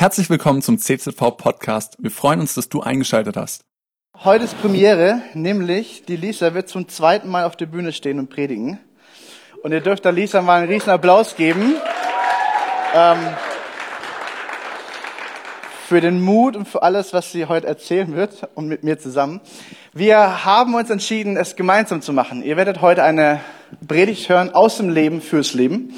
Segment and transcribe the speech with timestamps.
[0.00, 1.96] Herzlich willkommen zum CZV Podcast.
[1.98, 3.64] Wir freuen uns, dass du eingeschaltet hast.
[4.22, 8.30] Heute ist Premiere, nämlich die Lisa wird zum zweiten Mal auf der Bühne stehen und
[8.30, 8.78] predigen.
[9.64, 11.74] Und ihr dürft der Lisa mal einen riesen Applaus geben.
[12.94, 13.18] Ähm,
[15.88, 19.40] für den Mut und für alles, was sie heute erzählen wird und mit mir zusammen.
[19.94, 22.44] Wir haben uns entschieden, es gemeinsam zu machen.
[22.44, 23.40] Ihr werdet heute eine
[23.88, 25.92] Predigt hören aus dem Leben fürs Leben.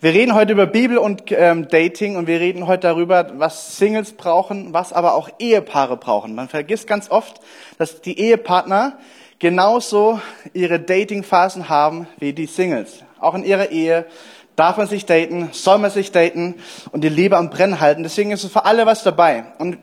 [0.00, 4.12] Wir reden heute über Bibel und ähm, Dating und wir reden heute darüber, was Singles
[4.12, 6.36] brauchen, was aber auch Ehepaare brauchen.
[6.36, 7.40] Man vergisst ganz oft,
[7.78, 8.96] dass die Ehepartner
[9.40, 10.20] genauso
[10.52, 13.02] ihre Datingphasen haben wie die Singles.
[13.18, 14.06] Auch in ihrer Ehe
[14.54, 16.54] darf man sich daten, soll man sich daten
[16.92, 18.04] und die Liebe am Brennen halten.
[18.04, 19.46] Deswegen ist es für alle was dabei.
[19.58, 19.78] Und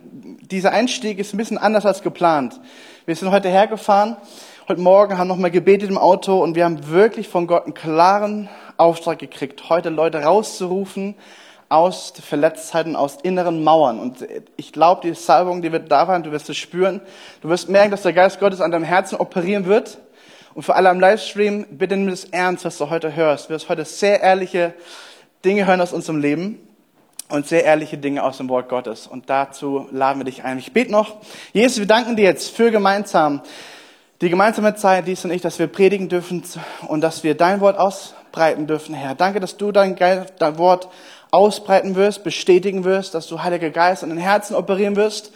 [0.50, 2.62] dieser Einstieg ist ein bisschen anders als geplant.
[3.06, 4.16] Wir sind heute hergefahren,
[4.70, 8.48] heute Morgen haben nochmal gebetet im Auto und wir haben wirklich von Gott einen klaren
[8.78, 11.16] Auftrag gekriegt, heute Leute rauszurufen
[11.70, 14.00] aus Verletztheiten, aus inneren Mauern.
[14.00, 14.26] Und
[14.56, 17.02] ich glaube, die Salbung, die wird da sein, du wirst es spüren.
[17.42, 19.98] Du wirst merken, dass der Geist Gottes an deinem Herzen operieren wird.
[20.54, 23.50] Und für alle am Livestream, bitte nimm es ernst, was du heute hörst.
[23.50, 24.74] Du wirst heute sehr ehrliche
[25.44, 26.60] Dinge hören aus unserem Leben
[27.30, 29.08] und sehr ehrliche Dinge aus dem Wort Gottes.
[29.08, 30.58] Und dazu laden wir dich ein.
[30.60, 31.18] Ich bete noch.
[31.52, 33.42] Jesus, wir danken dir jetzt für gemeinsam
[34.22, 36.42] die gemeinsame Zeit, dies und ich, dass wir predigen dürfen
[36.88, 39.16] und dass wir dein Wort aus ausbreiten dürfen, Herr.
[39.16, 40.90] Danke, dass du dein, dein Wort
[41.32, 45.32] ausbreiten wirst, bestätigen wirst, dass du, Heiliger Geist, in den Herzen operieren wirst.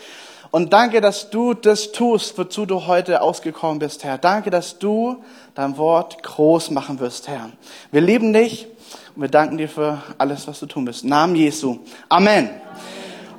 [0.51, 4.17] Und danke, dass du das tust, wozu du heute ausgekommen bist, Herr.
[4.17, 5.23] Danke, dass du
[5.55, 7.51] dein Wort groß machen wirst, Herr.
[7.91, 8.67] Wir lieben dich
[9.15, 11.05] und wir danken dir für alles, was du tun wirst.
[11.05, 11.79] Namen Jesu.
[12.09, 12.49] Amen.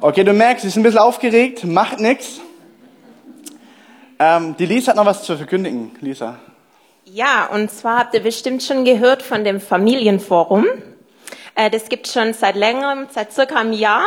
[0.00, 2.40] Okay, du merkst, sie ist ein bisschen aufgeregt, macht nichts.
[4.18, 6.38] Ähm, die Lisa hat noch was zu verkündigen, Lisa.
[7.12, 10.64] Ja, und zwar habt ihr bestimmt schon gehört von dem Familienforum.
[11.56, 14.04] Äh, das gibt schon seit längerem, seit circa einem Jahr.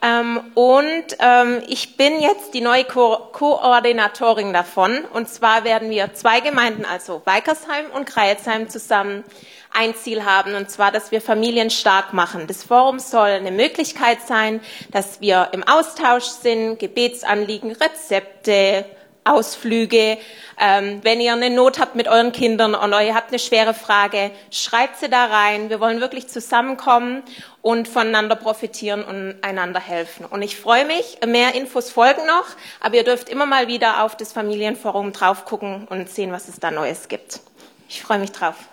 [0.00, 5.04] Ähm, und ähm, ich bin jetzt die neue Ko Koordinatorin davon.
[5.12, 9.22] Und zwar werden wir zwei Gemeinden, also Weikersheim und Kreilsheim, zusammen
[9.70, 12.46] ein Ziel haben, und zwar, dass wir Familien stark machen.
[12.46, 14.60] Das Forum soll eine Möglichkeit sein,
[14.92, 18.86] dass wir im Austausch sind, Gebetsanliegen, Rezepte,
[19.30, 20.18] Ausflüge.
[20.58, 24.30] Ähm, wenn ihr eine Not habt mit euren Kindern und ihr habt eine schwere Frage,
[24.50, 25.70] schreibt sie da rein.
[25.70, 27.22] Wir wollen wirklich zusammenkommen
[27.62, 30.26] und voneinander profitieren und einander helfen.
[30.26, 32.46] Und ich freue mich, mehr Infos folgen noch,
[32.80, 36.60] aber ihr dürft immer mal wieder auf das Familienforum drauf gucken und sehen, was es
[36.60, 37.40] da Neues gibt.
[37.88, 38.69] Ich freue mich drauf.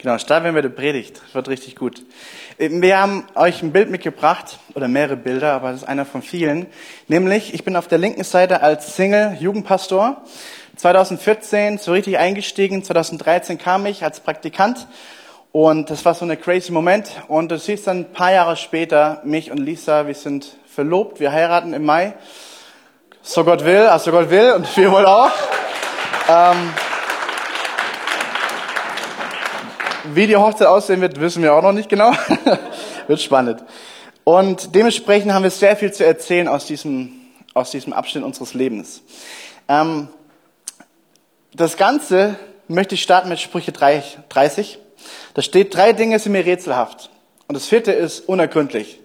[0.00, 1.20] Genau, starten wir mit der Predigt.
[1.24, 2.04] Das wird richtig gut.
[2.56, 6.66] Wir haben euch ein Bild mitgebracht, oder mehrere Bilder, aber das ist einer von vielen.
[7.08, 10.22] Nämlich, ich bin auf der linken Seite als Single-Jugendpastor.
[10.76, 14.86] 2014 so richtig eingestiegen, 2013 kam ich als Praktikant.
[15.50, 17.10] Und das war so ein crazy Moment.
[17.26, 21.32] Und du siehst dann ein paar Jahre später mich und Lisa, wir sind verlobt, wir
[21.32, 22.14] heiraten im Mai.
[23.22, 25.32] So Gott will, also Gott will und wir wollen auch.
[26.28, 26.70] Ähm,
[30.14, 32.12] Wie die Hochzeit aussehen wird, wissen wir auch noch nicht genau.
[33.06, 33.62] wird spannend.
[34.24, 37.12] Und dementsprechend haben wir sehr viel zu erzählen aus diesem,
[37.54, 39.02] aus diesem Abschnitt unseres Lebens.
[39.68, 40.08] Ähm,
[41.52, 42.36] das Ganze
[42.68, 44.78] möchte ich starten mit Sprüche 30.
[45.34, 47.10] Da steht, drei Dinge sind mir rätselhaft.
[47.46, 49.00] Und das vierte ist unergründlich.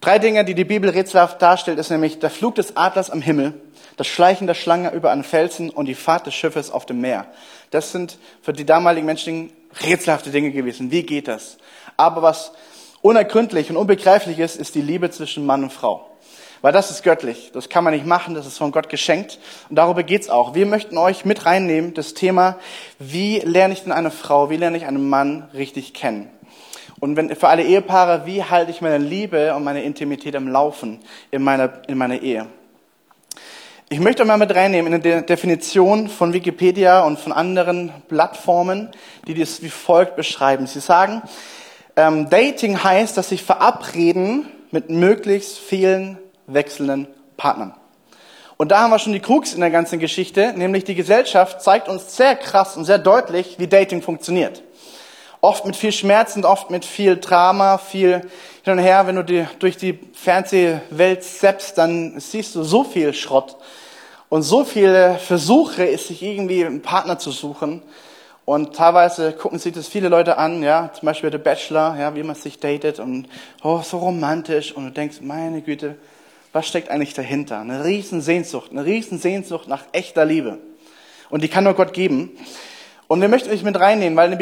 [0.00, 3.54] Drei Dinge, die die Bibel rätselhaft darstellt, ist nämlich der Flug des Adlers am Himmel,
[3.96, 7.26] das Schleichen der Schlange über einen Felsen und die Fahrt des Schiffes auf dem Meer.
[7.70, 9.50] Das sind für die damaligen Menschen
[9.82, 10.90] rätselhafte Dinge gewesen.
[10.90, 11.58] Wie geht das?
[11.96, 12.52] Aber was
[13.02, 16.08] unergründlich und unbegreiflich ist, ist die Liebe zwischen Mann und Frau.
[16.60, 17.50] Weil das ist göttlich.
[17.52, 18.34] Das kann man nicht machen.
[18.34, 19.38] Das ist von Gott geschenkt.
[19.68, 20.54] Und darüber geht's auch.
[20.54, 22.58] Wir möchten euch mit reinnehmen, das Thema,
[22.98, 26.30] wie lerne ich denn eine Frau, wie lerne ich einen Mann richtig kennen?
[27.00, 30.98] Und wenn, für alle Ehepaare, wie halte ich meine Liebe und meine Intimität am Laufen
[31.30, 32.48] in meiner, in meiner Ehe?
[33.90, 38.90] Ich möchte mal mit reinnehmen in eine Definition von Wikipedia und von anderen Plattformen,
[39.26, 40.66] die das wie folgt beschreiben.
[40.66, 41.22] Sie sagen,
[41.96, 47.08] ähm, Dating heißt, dass sich verabreden mit möglichst vielen wechselnden
[47.38, 47.72] Partnern.
[48.58, 51.88] Und da haben wir schon die Krux in der ganzen Geschichte, nämlich die Gesellschaft zeigt
[51.88, 54.62] uns sehr krass und sehr deutlich, wie Dating funktioniert.
[55.40, 58.22] Oft mit viel Schmerzen, oft mit viel Drama, viel
[58.64, 59.06] hin und her.
[59.06, 63.56] Wenn du die, durch die Fernsehwelt selbst, dann siehst du so viel Schrott
[64.28, 67.82] und so viele Versuche, sich irgendwie einen Partner zu suchen.
[68.44, 72.22] Und teilweise gucken sich das viele Leute an, ja, zum Beispiel der Bachelor, ja, wie
[72.22, 73.28] man sich datet und
[73.62, 74.72] oh, so romantisch.
[74.72, 75.96] Und du denkst, meine Güte,
[76.52, 77.60] was steckt eigentlich dahinter?
[77.60, 80.58] Eine riesen Sehnsucht, eine riesen Sehnsucht nach echter Liebe.
[81.28, 82.30] Und die kann nur Gott geben.
[83.08, 84.38] Und wir möchten euch mit reinnehmen, weil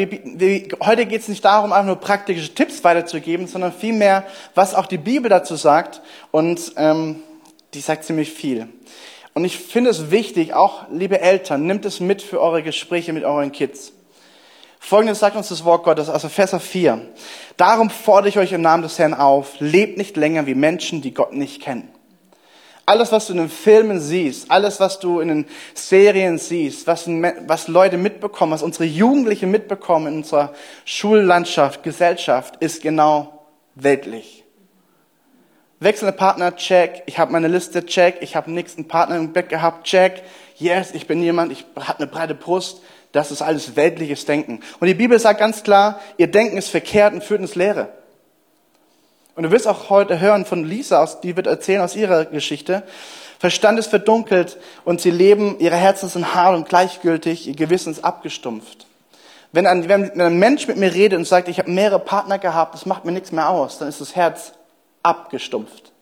[0.80, 4.24] heute geht es nicht darum, einfach nur praktische Tipps weiterzugeben, sondern vielmehr,
[4.56, 6.02] was auch die Bibel dazu sagt.
[6.32, 7.22] Und ähm,
[7.74, 8.68] die sagt ziemlich viel.
[9.34, 13.22] Und ich finde es wichtig, auch liebe Eltern, nimmt es mit für eure Gespräche mit
[13.22, 13.92] euren Kids.
[14.80, 17.02] Folgendes sagt uns das Wort Gottes, also Vers 4.
[17.56, 21.14] Darum fordere ich euch im Namen des Herrn auf, lebt nicht länger wie Menschen, die
[21.14, 21.88] Gott nicht kennen.
[22.88, 27.08] Alles, was du in den Filmen siehst, alles, was du in den Serien siehst, was,
[27.08, 30.54] was Leute mitbekommen, was unsere Jugendlichen mitbekommen in unserer
[30.84, 33.44] Schullandschaft, Gesellschaft, ist genau
[33.74, 34.44] weltlich.
[35.80, 37.02] Wechselnde Partner, check.
[37.06, 38.18] Ich habe meine Liste, check.
[38.20, 40.22] Ich habe nächsten Partner im Bett gehabt, check.
[40.56, 42.82] Yes, ich bin jemand, ich habe eine breite Brust.
[43.12, 44.60] Das ist alles weltliches Denken.
[44.78, 47.88] Und die Bibel sagt ganz klar, ihr Denken ist verkehrt und führt ins Leere.
[49.36, 52.82] Und du wirst auch heute hören von Lisa, die wird erzählen aus ihrer Geschichte.
[53.38, 54.56] Verstand ist verdunkelt
[54.86, 58.86] und sie leben, ihre Herzen sind hart und gleichgültig, ihr Gewissen ist abgestumpft.
[59.52, 62.74] Wenn ein, wenn ein Mensch mit mir redet und sagt, ich habe mehrere Partner gehabt,
[62.74, 64.52] das macht mir nichts mehr aus, dann ist das Herz
[65.02, 65.92] abgestumpft.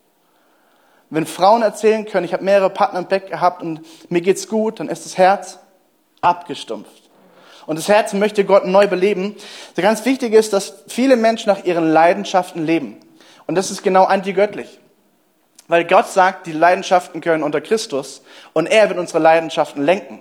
[1.11, 3.81] Wenn Frauen erzählen können, ich habe mehrere Partner im Bett gehabt und
[4.11, 5.59] mir geht's gut, dann ist das Herz
[6.21, 7.11] abgestumpft.
[7.67, 9.35] Und das Herz möchte Gott neu beleben.
[9.75, 13.04] So ganz wichtig ist, dass viele Menschen nach ihren Leidenschaften leben.
[13.47, 14.81] Und das ist genau antigöttlich.
[15.69, 20.21] Weil Gott sagt, die Leidenschaften gehören unter Christus und er wird unsere Leidenschaften lenken.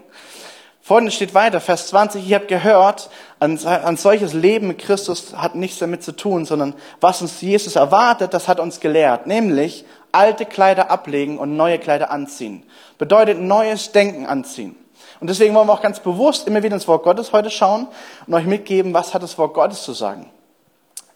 [0.82, 3.10] Folgendes steht weiter, Vers 20, ihr habt gehört,
[3.40, 7.78] ein, ein solches Leben mit Christus hat nichts damit zu tun, sondern was uns Jesus
[7.78, 12.64] erwartet, das hat uns gelehrt, nämlich alte Kleider ablegen und neue Kleider anziehen.
[12.98, 14.76] Bedeutet neues Denken anziehen.
[15.22, 17.88] Und deswegen wollen wir auch ganz bewusst immer wieder ins Wort Gottes heute schauen
[18.28, 20.30] und euch mitgeben, was hat das Wort Gottes zu sagen.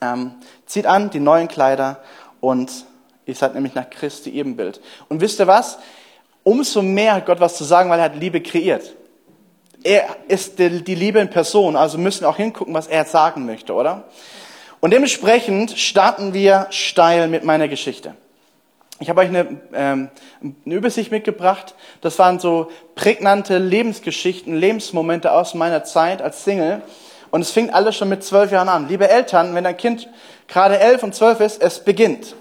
[0.01, 0.35] Ähm,
[0.65, 1.99] zieht an die neuen Kleider
[2.39, 2.71] und
[3.25, 4.79] ihr seid nämlich nach Christi Ebenbild.
[5.09, 5.79] Und wisst ihr was?
[6.43, 8.93] Umso mehr hat Gott was zu sagen, weil er hat Liebe kreiert.
[9.83, 13.73] Er ist die Liebe in Person, also müssen wir auch hingucken, was er sagen möchte,
[13.73, 14.05] oder?
[14.79, 18.15] Und dementsprechend starten wir steil mit meiner Geschichte.
[18.99, 20.09] Ich habe euch eine, ähm,
[20.41, 21.75] eine Übersicht mitgebracht.
[22.01, 26.81] Das waren so prägnante Lebensgeschichten, Lebensmomente aus meiner Zeit als Single.
[27.37, 28.87] Und es fing alles schon mit zwölf Jahren an.
[28.87, 30.09] Liebe Eltern, wenn dein Kind
[30.47, 32.33] gerade elf und zwölf ist, es beginnt.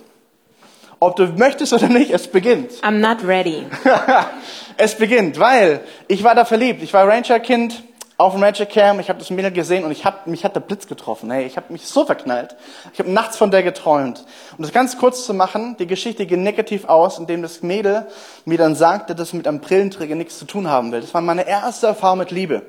[1.01, 2.71] Ob du möchtest oder nicht, es beginnt.
[2.83, 3.67] I'm not ready.
[4.79, 6.83] es beginnt, weil ich war da verliebt.
[6.83, 7.83] Ich war Ranger-Kind
[8.17, 8.99] auf dem Ranger Camp.
[8.99, 11.31] Ich habe das Mädel gesehen und ich hab, mich hat der Blitz getroffen.
[11.31, 12.57] Hey, ich habe mich so verknallt.
[12.95, 14.25] Ich habe nachts von der geträumt.
[14.57, 18.07] Um das ganz kurz zu machen, die Geschichte ging negativ aus, indem das Mädel
[18.47, 21.03] mir dann sagte, dass es mit einem Brillenträger nichts zu tun haben will.
[21.03, 22.63] Das war meine erste Erfahrung mit Liebe.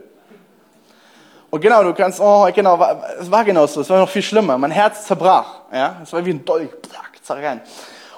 [1.50, 2.80] Und genau, du kannst, oh, genau,
[3.20, 4.58] es war genau so, es war noch viel schlimmer.
[4.58, 6.70] Mein Herz zerbrach, ja, es war wie ein Dolch,
[7.24, 7.62] zack, rein.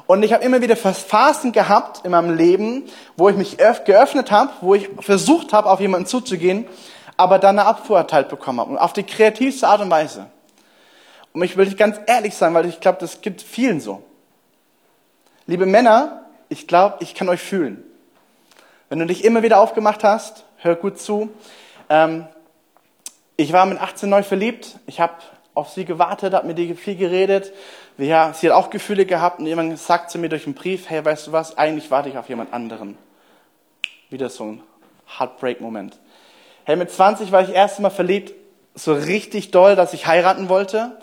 [0.07, 2.85] Und ich habe immer wieder Phasen gehabt in meinem Leben,
[3.15, 6.67] wo ich mich geöffnet habe, wo ich versucht habe, auf jemanden zuzugehen,
[7.15, 8.71] aber dann eine Abfuhr erteilt bekommen habe.
[8.71, 10.25] Und auf die kreativste Art und Weise.
[11.31, 14.01] Und ich will ganz ehrlich sein, weil ich glaube, das gibt vielen so.
[15.45, 17.83] Liebe Männer, ich glaube, ich kann euch fühlen.
[18.89, 21.29] Wenn du dich immer wieder aufgemacht hast, hör gut zu.
[21.87, 22.25] Ähm,
[23.39, 24.79] ich war mit 18 neu verliebt.
[24.85, 25.13] Ich habe
[25.53, 27.53] auf sie gewartet, habe mit ihr viel geredet.
[27.97, 31.05] Ja, sie hat auch Gefühle gehabt und jemand sagt zu mir durch einen Brief, hey,
[31.05, 32.97] weißt du was, eigentlich warte ich auf jemand anderen.
[34.09, 34.63] Wieder so ein
[35.17, 35.97] Heartbreak-Moment.
[36.65, 38.33] Hey, mit 20 war ich erst Mal verliebt,
[38.75, 40.97] so richtig doll, dass ich heiraten wollte.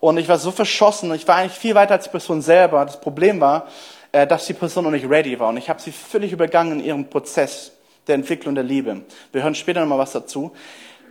[0.00, 1.14] Und ich war so verschossen.
[1.14, 2.84] Ich war eigentlich viel weiter als die Person selber.
[2.84, 3.68] Das Problem war,
[4.10, 5.50] äh, dass die Person noch nicht ready war.
[5.50, 7.70] Und ich habe sie völlig übergangen in ihrem Prozess
[8.08, 9.02] der Entwicklung der Liebe.
[9.30, 10.52] Wir hören später nochmal was dazu.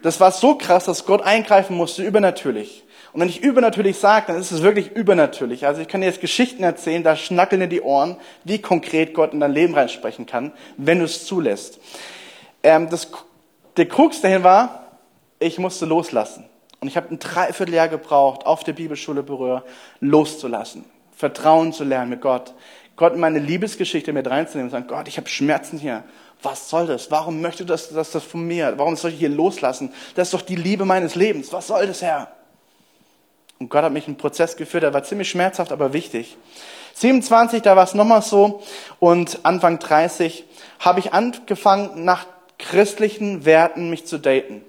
[0.01, 2.83] Das war so krass, dass Gott eingreifen musste, übernatürlich.
[3.13, 5.65] Und wenn ich übernatürlich sage, dann ist es wirklich übernatürlich.
[5.65, 9.33] Also ich kann dir jetzt Geschichten erzählen, da schnackeln dir die Ohren, wie konkret Gott
[9.33, 11.79] in dein Leben reinsprechen kann, wenn du es zulässt.
[12.63, 13.09] Ähm, das,
[13.75, 14.99] der Krux dahin war,
[15.39, 16.45] ich musste loslassen.
[16.79, 19.63] Und ich habe ein Dreivierteljahr gebraucht, auf der Bibelschule Berühr,
[19.99, 20.85] loszulassen.
[21.15, 22.53] Vertrauen zu lernen mit Gott.
[22.95, 26.03] Gott in meine Liebesgeschichte mit reinzunehmen und sagen, Gott, ich habe Schmerzen hier
[26.41, 27.09] was soll das?
[27.09, 28.73] Warum möchte das, das, das von mir?
[28.77, 29.91] Warum soll ich hier loslassen?
[30.15, 31.51] Das ist doch die Liebe meines Lebens.
[31.51, 32.31] Was soll das, Herr?
[33.59, 36.37] Und Gott hat mich in einen Prozess geführt, der war ziemlich schmerzhaft, aber wichtig.
[36.93, 38.61] 27, da war es nochmal so.
[38.99, 40.45] Und Anfang 30
[40.79, 42.25] habe ich angefangen, nach
[42.59, 44.63] christlichen Werten mich zu daten.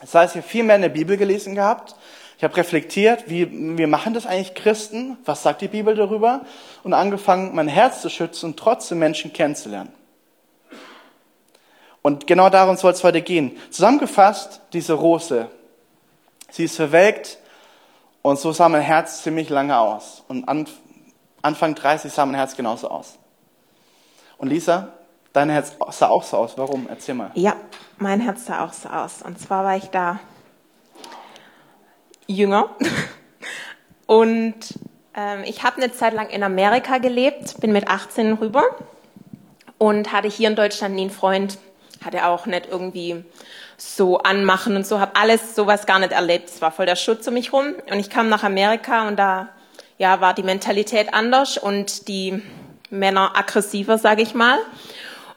[0.00, 1.94] Das heißt, ich habe viel mehr in der Bibel gelesen gehabt.
[2.36, 5.16] Ich habe reflektiert, wie wir machen das eigentlich Christen?
[5.24, 6.42] Was sagt die Bibel darüber?
[6.82, 9.92] Und angefangen, mein Herz zu schützen und trotzdem Menschen kennenzulernen.
[12.06, 13.56] Und genau darum soll es heute gehen.
[13.70, 15.48] Zusammengefasst, diese Rose.
[16.50, 17.38] Sie ist verwelkt
[18.20, 20.22] und so sah mein Herz ziemlich lange aus.
[20.28, 20.46] Und
[21.40, 23.16] Anfang 30 sah mein Herz genauso aus.
[24.36, 24.88] Und Lisa,
[25.32, 26.58] dein Herz sah auch so aus.
[26.58, 26.88] Warum?
[26.90, 27.30] Erzähl mal.
[27.36, 27.56] Ja,
[27.96, 29.22] mein Herz sah auch so aus.
[29.22, 30.20] Und zwar war ich da
[32.26, 32.68] jünger
[34.06, 34.56] und
[35.14, 38.64] ähm, ich habe eine Zeit lang in Amerika gelebt, bin mit 18 rüber
[39.78, 41.56] und hatte hier in Deutschland nie einen Freund,
[42.04, 43.24] hatte auch nicht irgendwie
[43.76, 46.48] so anmachen und so, habe alles sowas gar nicht erlebt.
[46.48, 49.48] Es war voll der Schutz um mich rum und ich kam nach Amerika und da
[49.98, 52.42] ja war die Mentalität anders und die
[52.90, 54.58] Männer aggressiver, sage ich mal.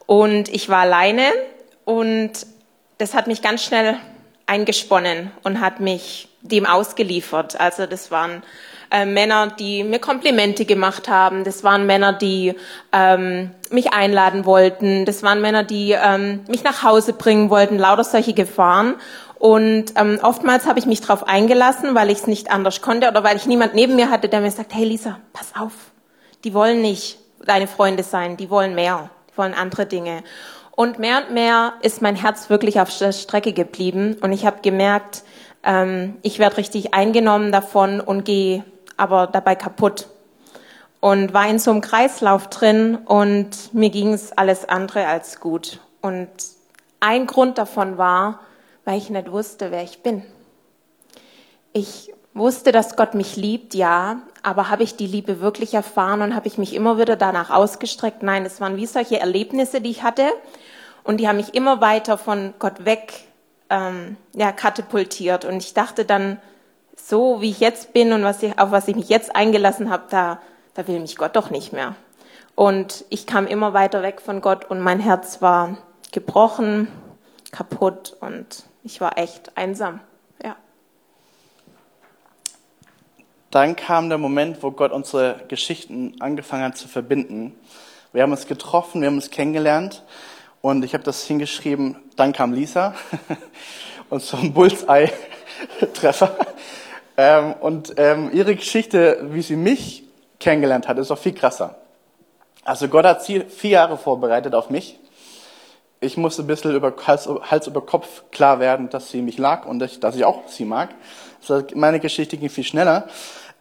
[0.06, 1.32] Und ich war alleine
[1.86, 2.32] und
[2.98, 3.98] das hat mich ganz schnell
[4.46, 7.60] eingesponnen und hat mich dem ausgeliefert.
[7.60, 8.44] Also das waren
[8.92, 11.44] äh, Männer, die mir Komplimente gemacht haben.
[11.44, 12.56] Das waren Männer, die
[12.92, 15.06] ähm, mich einladen wollten.
[15.06, 17.78] Das waren Männer, die ähm, mich nach Hause bringen wollten.
[17.78, 18.96] Lauter solche Gefahren.
[19.40, 23.24] Und ähm, oftmals habe ich mich darauf eingelassen, weil ich es nicht anders konnte oder
[23.24, 25.74] weil ich niemand neben mir hatte, der mir sagt, hey Lisa, pass auf,
[26.44, 30.24] die wollen nicht deine Freunde sein, die wollen mehr, die wollen andere Dinge.
[30.72, 34.62] Und mehr und mehr ist mein Herz wirklich auf der Strecke geblieben und ich habe
[34.62, 35.24] gemerkt,
[35.64, 38.64] ähm, ich werde richtig eingenommen davon und gehe
[38.98, 40.08] aber dabei kaputt.
[41.00, 45.80] Und war in so einem Kreislauf drin und mir ging es alles andere als gut.
[46.02, 46.28] Und
[47.00, 48.40] ein Grund davon war,
[48.84, 50.24] weil ich nicht wusste, wer ich bin.
[51.74, 56.36] Ich wusste, dass Gott mich liebt, ja, aber habe ich die Liebe wirklich erfahren und
[56.36, 58.24] habe ich mich immer wieder danach ausgestreckt?
[58.24, 60.26] Nein, es waren wie solche Erlebnisse, die ich hatte,
[61.04, 63.14] und die haben mich immer weiter von Gott weg
[63.70, 65.46] ähm, ja, katapultiert.
[65.46, 66.40] Und ich dachte dann,
[66.98, 70.04] so wie ich jetzt bin und was ich, auf was ich mich jetzt eingelassen habe,
[70.10, 70.42] da,
[70.74, 71.96] da will mich Gott doch nicht mehr.
[72.56, 75.78] Und ich kam immer weiter weg von Gott und mein Herz war
[76.12, 76.88] gebrochen,
[77.52, 80.00] kaputt und ich war echt einsam.
[80.44, 80.56] Ja.
[83.52, 87.56] Dann kam der Moment, wo Gott unsere Geschichten angefangen hat zu verbinden.
[88.12, 90.04] Wir haben uns getroffen, wir haben uns kennengelernt
[90.62, 92.96] und ich habe das hingeschrieben, dann kam Lisa
[94.10, 96.36] und so ein Bullseye-Treffer.
[97.18, 100.04] Ähm, und ähm, ihre Geschichte, wie sie mich
[100.40, 101.76] kennengelernt hat, ist auch viel krasser.
[102.64, 105.00] Also Gott hat sie vier Jahre vorbereitet auf mich.
[106.00, 109.66] Ich musste ein bisschen über Hals, Hals über Kopf klar werden, dass sie mich lag
[109.66, 110.90] und dass ich auch sie mag.
[111.42, 113.08] Also meine Geschichte ging viel schneller.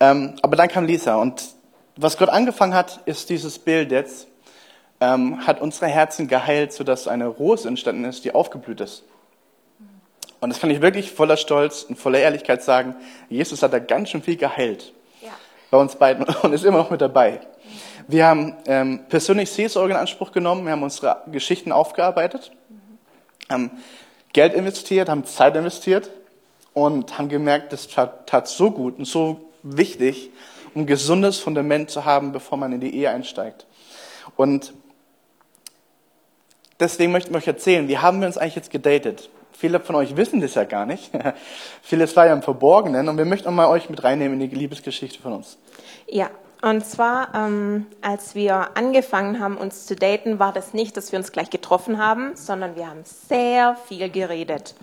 [0.00, 1.42] Ähm, aber dann kam Lisa und
[1.96, 4.26] was Gott angefangen hat, ist dieses Bild jetzt
[5.00, 9.04] ähm, hat unsere Herzen geheilt, sodass eine Rose entstanden ist, die aufgeblüht ist.
[10.40, 12.94] Und das kann ich wirklich voller Stolz und voller Ehrlichkeit sagen.
[13.28, 14.92] Jesus hat da ganz schön viel geheilt.
[15.22, 15.30] Ja.
[15.70, 17.40] Bei uns beiden und ist immer noch mit dabei.
[18.08, 20.64] Wir haben ähm, persönlich Seelsorge in Anspruch genommen.
[20.64, 22.52] Wir haben unsere Geschichten aufgearbeitet,
[23.50, 23.70] haben
[24.32, 26.10] Geld investiert, haben Zeit investiert
[26.72, 30.30] und haben gemerkt, das tat, tat so gut und so wichtig,
[30.74, 33.66] um ein gesundes Fundament zu haben, bevor man in die Ehe einsteigt.
[34.36, 34.72] Und
[36.78, 39.30] Deswegen möchte ich euch erzählen, wie haben wir uns eigentlich jetzt gedatet?
[39.58, 41.10] Viele von euch wissen das ja gar nicht.
[41.82, 45.20] Vieles war ja im Verborgenen und wir möchten mal euch mit reinnehmen in die Liebesgeschichte
[45.20, 45.56] von uns.
[46.06, 46.30] Ja,
[46.62, 51.18] und zwar, ähm, als wir angefangen haben, uns zu daten, war das nicht, dass wir
[51.18, 54.74] uns gleich getroffen haben, sondern wir haben sehr viel geredet.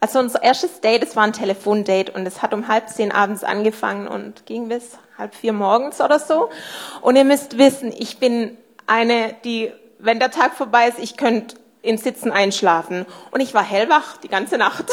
[0.00, 3.44] Also unser erstes Date, es war ein Telefondate und es hat um halb zehn abends
[3.44, 6.48] angefangen und ging bis halb vier morgens oder so.
[7.00, 9.72] Und ihr müsst wissen, ich bin eine, die
[10.02, 13.06] wenn der Tag vorbei ist, ich könnte im Sitzen einschlafen.
[13.30, 14.86] Und ich war hellwach die ganze Nacht.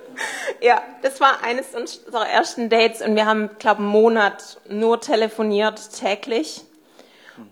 [0.60, 5.80] ja, das war eines unserer ersten Dates und wir haben, glaube einen Monat nur telefoniert
[5.98, 6.62] täglich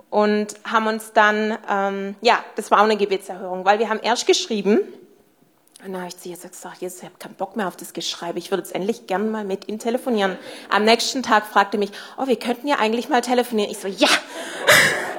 [0.08, 4.26] und haben uns dann, ähm, ja, das war auch eine Gebetserhörung, weil wir haben erst
[4.26, 4.80] geschrieben
[5.84, 7.94] und dann habe ich zu Jesus gesagt, Jesus, ich habe keinen Bock mehr auf das
[7.94, 8.38] Geschreibe.
[8.38, 10.36] Ich würde jetzt endlich gern mal mit ihm telefonieren.
[10.68, 13.70] Am nächsten Tag fragte mich, oh, wir könnten ja eigentlich mal telefonieren.
[13.70, 14.08] Ich so, ja.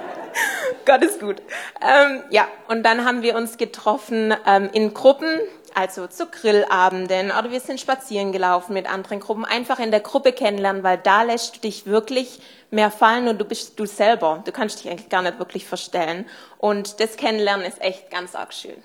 [0.85, 1.41] Gott ist gut.
[1.81, 5.39] Ähm, ja, und dann haben wir uns getroffen ähm, in Gruppen,
[5.73, 10.33] also zu Grillabenden oder wir sind spazieren gelaufen mit anderen Gruppen, einfach in der Gruppe
[10.33, 14.41] kennenlernen, weil da lässt du dich wirklich mehr fallen und du bist du selber.
[14.45, 16.25] Du kannst dich eigentlich gar nicht wirklich verstellen.
[16.57, 18.83] Und das Kennenlernen ist echt ganz arg schön.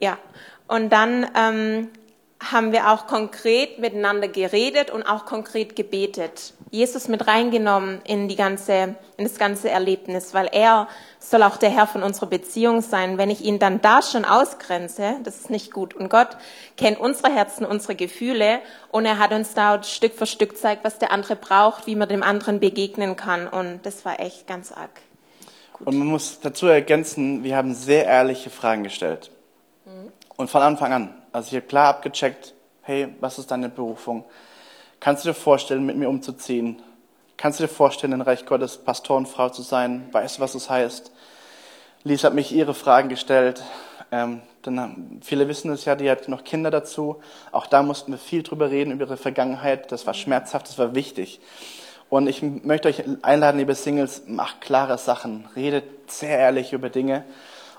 [0.00, 0.18] Ja,
[0.68, 1.90] und dann ähm,
[2.50, 6.54] haben wir auch konkret miteinander geredet und auch konkret gebetet.
[6.70, 11.70] Jesus mit reingenommen in die ganze, in das ganze Erlebnis, weil er soll auch der
[11.70, 13.18] Herr von unserer Beziehung sein.
[13.18, 15.94] Wenn ich ihn dann da schon ausgrenze, das ist nicht gut.
[15.94, 16.30] Und Gott
[16.76, 20.98] kennt unsere Herzen, unsere Gefühle und er hat uns da Stück für Stück gezeigt, was
[20.98, 23.46] der andere braucht, wie man dem anderen begegnen kann.
[23.46, 24.90] Und das war echt ganz arg.
[25.74, 25.86] Gut.
[25.86, 29.30] Und man muss dazu ergänzen, wir haben sehr ehrliche Fragen gestellt.
[29.84, 30.10] Mhm.
[30.36, 31.21] Und von Anfang an.
[31.32, 34.24] Also ich habe klar abgecheckt, hey, was ist deine Berufung?
[35.00, 36.82] Kannst du dir vorstellen, mit mir umzuziehen?
[37.36, 40.08] Kannst du dir vorstellen, in Reich Gottes Pastorenfrau zu sein?
[40.12, 41.10] Weißt du, was das heißt?
[42.04, 43.62] Lisa hat mich ihre Fragen gestellt.
[44.12, 47.20] Ähm, dann, viele wissen es ja, die hat noch Kinder dazu.
[47.50, 49.90] Auch da mussten wir viel drüber reden, über ihre Vergangenheit.
[49.90, 51.40] Das war schmerzhaft, das war wichtig.
[52.10, 55.48] Und ich möchte euch einladen, liebe Singles, macht klare Sachen.
[55.56, 57.24] Redet sehr ehrlich über Dinge.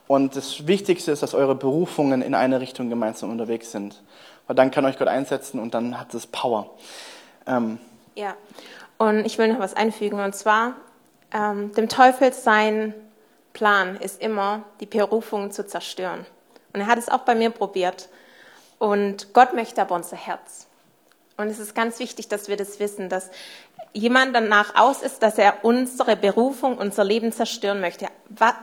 [0.08, 4.02] Und das Wichtigste ist, dass eure Berufungen in eine Richtung gemeinsam unterwegs sind.
[4.48, 6.70] Weil dann kann euch Gott einsetzen und dann hat es Power.
[7.48, 7.80] Ähm,
[8.16, 8.36] ja,
[8.98, 10.20] und ich will noch was einfügen.
[10.20, 10.74] Und zwar,
[11.34, 12.94] ähm, dem Teufel sein
[13.54, 16.26] Plan ist immer, die Berufung zu zerstören.
[16.74, 18.10] Und er hat es auch bei mir probiert.
[18.80, 20.68] Und Gott möchte aber unser Herz.
[21.38, 23.32] Und es ist ganz wichtig, dass wir das wissen, dass
[23.94, 28.08] jemand danach aus ist, dass er unsere Berufung, unser Leben zerstören möchte.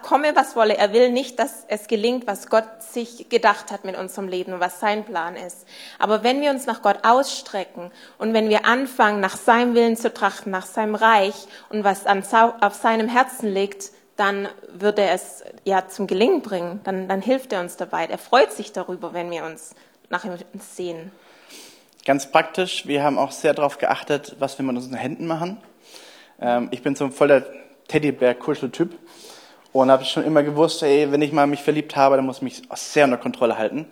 [0.02, 0.76] Komme, was wolle.
[0.76, 4.60] Er will nicht, dass es gelingt, was Gott sich gedacht hat mit unserem Leben und
[4.60, 5.66] was sein Plan ist.
[5.99, 10.12] Aber wenn wir uns nach Gott ausstrecken und wenn wir anfangen, nach seinem Willen zu
[10.12, 16.06] trachten, nach seinem Reich und was auf seinem Herzen liegt, dann würde es ja zum
[16.06, 16.80] Gelingen bringen.
[16.84, 18.06] Dann, dann hilft er uns dabei.
[18.06, 19.75] Er freut sich darüber, wenn wir uns
[20.10, 21.12] nach ihm sehen.
[22.07, 25.59] Ganz praktisch, wir haben auch sehr darauf geachtet, was wir mit unseren Händen machen.
[26.40, 27.42] Ähm, ich bin so ein voller
[27.88, 28.97] Teddybär-Kuscheltyp
[29.75, 32.42] und habe schon immer gewusst, ey, wenn ich mal mich verliebt habe, dann muss ich
[32.42, 33.85] mich sehr unter Kontrolle halten.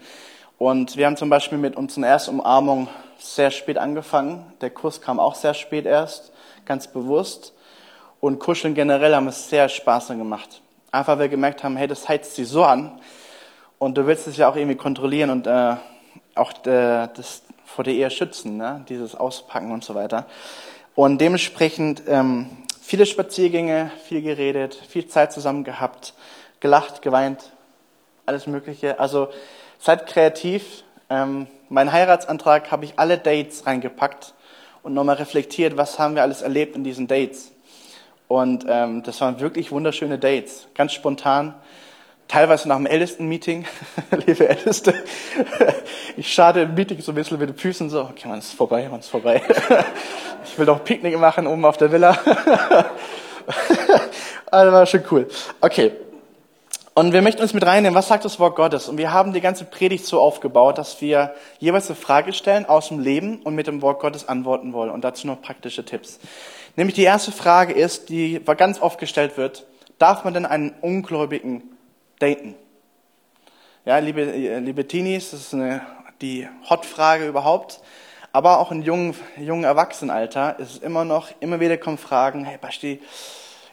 [0.56, 2.88] Und wir haben zum Beispiel mit unseren ersten Umarmung
[3.18, 4.54] sehr spät angefangen.
[4.62, 6.32] Der Kuss kam auch sehr spät erst,
[6.64, 7.52] ganz bewusst.
[8.20, 10.62] Und Kuscheln generell haben es sehr Spaß gemacht.
[10.90, 13.02] Einfach weil wir gemerkt haben, hey, das heizt sie so an.
[13.78, 15.76] Und du willst es ja auch irgendwie kontrollieren und äh,
[16.34, 18.84] auch äh, das, vor der Ehe schützen, ne?
[18.88, 20.26] dieses Auspacken und so weiter.
[20.94, 22.48] Und dementsprechend ähm,
[22.80, 26.14] viele Spaziergänge, viel geredet, viel Zeit zusammen gehabt,
[26.60, 27.52] gelacht, geweint,
[28.26, 28.98] alles Mögliche.
[28.98, 29.28] Also
[29.78, 30.82] seid kreativ.
[31.10, 34.34] Ähm, mein Heiratsantrag habe ich alle Dates reingepackt
[34.82, 37.52] und nochmal reflektiert, was haben wir alles erlebt in diesen Dates.
[38.26, 41.54] Und ähm, das waren wirklich wunderschöne Dates, ganz spontan
[42.28, 43.64] teilweise nach dem Ältesten-Meeting,
[44.26, 44.94] liebe Älteste,
[46.16, 48.86] ich schade im Meeting so ein bisschen mit den Füßen so, okay, man ist vorbei,
[48.88, 49.42] man ist vorbei.
[50.44, 52.10] ich will doch Picknick machen oben auf der Villa.
[54.46, 55.26] also war schon cool.
[55.60, 55.92] Okay.
[56.94, 58.88] Und wir möchten uns mit reinnehmen, was sagt das Wort Gottes?
[58.88, 62.88] Und wir haben die ganze Predigt so aufgebaut, dass wir jeweils eine Frage stellen aus
[62.88, 64.90] dem Leben und mit dem Wort Gottes antworten wollen.
[64.90, 66.18] Und dazu noch praktische Tipps.
[66.74, 69.64] Nämlich die erste Frage ist, die ganz oft gestellt wird,
[70.00, 71.77] darf man denn einen Ungläubigen
[72.18, 72.54] daten?
[73.84, 75.80] Ja, liebe, liebe Teenies, das ist eine,
[76.20, 77.80] die Hot-Frage überhaupt.
[78.32, 82.58] Aber auch in jungen, jungen Erwachsenenalter ist es immer noch, immer wieder kommen Fragen, hey
[82.58, 83.00] Basti,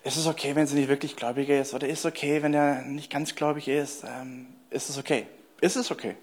[0.03, 1.73] ist es okay, wenn sie nicht wirklich gläubig ist?
[1.73, 4.03] Oder ist es okay, wenn er nicht ganz gläubig ist?
[4.03, 5.25] Ähm, ist es okay?
[5.61, 6.15] Ist es okay?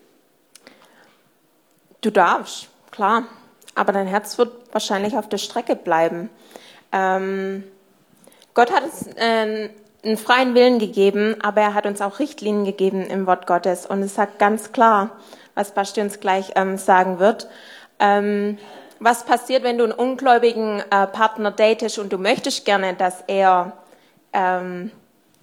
[2.00, 3.24] Du darfst, klar.
[3.74, 6.30] Aber dein Herz wird wahrscheinlich auf der Strecke bleiben.
[6.92, 7.64] Ähm,
[8.54, 9.70] Gott hat es äh,
[10.04, 13.86] einen freien Willen gegeben, aber er hat uns auch Richtlinien gegeben im Wort Gottes.
[13.86, 15.10] Und es sagt ganz klar,
[15.54, 17.48] was Basti uns gleich ähm, sagen wird.
[18.00, 18.58] Ähm,
[18.98, 23.72] was passiert, wenn du einen ungläubigen äh, Partner datest und du möchtest gerne, dass er,
[24.32, 24.90] ähm,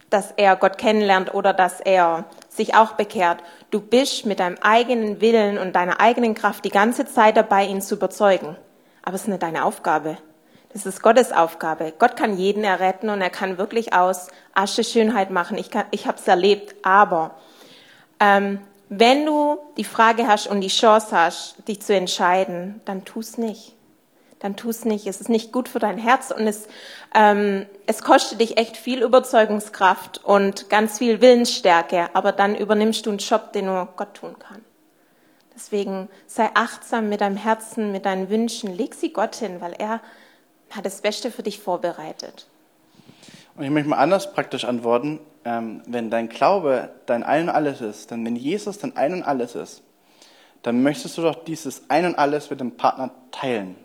[0.10, 3.40] dass er Gott kennenlernt oder dass er sich auch bekehrt?
[3.72, 7.82] Du bist mit deinem eigenen Willen und deiner eigenen Kraft die ganze Zeit dabei, ihn
[7.82, 8.58] zu überzeugen.
[9.04, 10.18] Aber es ist nicht deine Aufgabe.
[10.72, 11.94] Das ist Gottes Aufgabe.
[11.98, 15.58] Gott kann jeden erretten und er kann wirklich aus Asche Schönheit machen.
[15.58, 17.36] Ich, kann, ich habe es erlebt, aber
[18.20, 23.20] ähm, wenn du die Frage hast und die Chance hast, dich zu entscheiden, dann tu
[23.20, 23.74] es nicht.
[24.40, 25.08] Dann tu es nicht.
[25.08, 26.68] Es ist nicht gut für dein Herz und es,
[27.16, 33.10] ähm, es kostet dich echt viel Überzeugungskraft und ganz viel Willensstärke, aber dann übernimmst du
[33.10, 34.64] einen Job, den nur Gott tun kann.
[35.56, 38.76] Deswegen sei achtsam mit deinem Herzen, mit deinen Wünschen.
[38.78, 40.00] Leg sie Gott hin, weil er
[40.72, 42.48] hat das Beste für dich vorbereitet.
[43.56, 45.20] Und ich möchte mal anders praktisch antworten.
[45.46, 49.24] Ähm, wenn dein Glaube dein Ein und Alles ist, dann wenn Jesus dein Ein und
[49.24, 49.82] Alles ist,
[50.64, 53.76] dann möchtest du doch dieses Ein und Alles mit dem Partner teilen.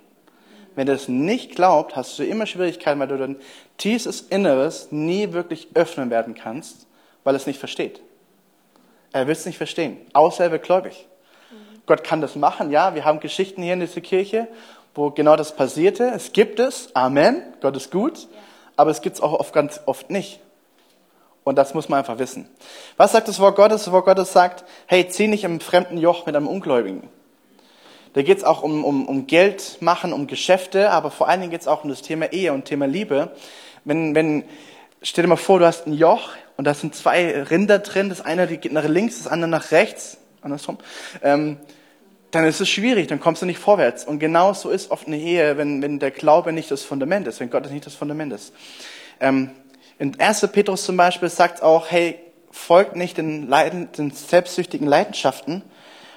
[0.74, 3.36] Wenn er es nicht glaubt, hast du immer Schwierigkeiten, weil du dein
[3.78, 6.86] tiefstes Inneres nie wirklich öffnen werden kannst,
[7.22, 8.00] weil es nicht versteht.
[9.12, 11.06] Er will es nicht verstehen, außer er wird gläubig.
[11.50, 11.82] Mhm.
[11.86, 12.96] Gott kann das machen, ja.
[12.96, 14.48] Wir haben Geschichten hier in dieser Kirche,
[14.94, 16.12] wo genau das passierte.
[16.14, 18.28] Es gibt es, Amen, Gott ist gut,
[18.76, 20.40] aber es gibt es auch oft, ganz oft nicht.
[21.42, 22.48] Und das muss man einfach wissen.
[22.96, 23.84] Was sagt das Wort Gottes?
[23.84, 27.08] Das Wort Gottes sagt, hey, zieh nicht im fremden Joch mit einem Ungläubigen.
[28.14, 31.50] Da geht es auch um, um, um Geld machen, um Geschäfte, aber vor allen Dingen
[31.50, 33.32] geht es auch um das Thema Ehe und Thema Liebe.
[33.84, 34.44] Wenn, wenn,
[35.02, 38.20] stell dir mal vor, du hast ein Joch und da sind zwei Rinder drin, das
[38.20, 40.78] eine geht nach links, das andere nach rechts, andersrum.
[41.22, 41.58] Ähm,
[42.34, 44.04] dann ist es schwierig, dann kommst du nicht vorwärts.
[44.04, 47.40] Und genau so ist oft eine Ehe, wenn, wenn der Glaube nicht das Fundament ist,
[47.40, 48.52] wenn Gott nicht das Fundament ist.
[49.20, 49.50] Ähm,
[49.98, 50.48] in 1.
[50.52, 52.18] Petrus zum Beispiel sagt auch, hey,
[52.50, 55.62] folgt nicht den, Leiden, den selbstsüchtigen Leidenschaften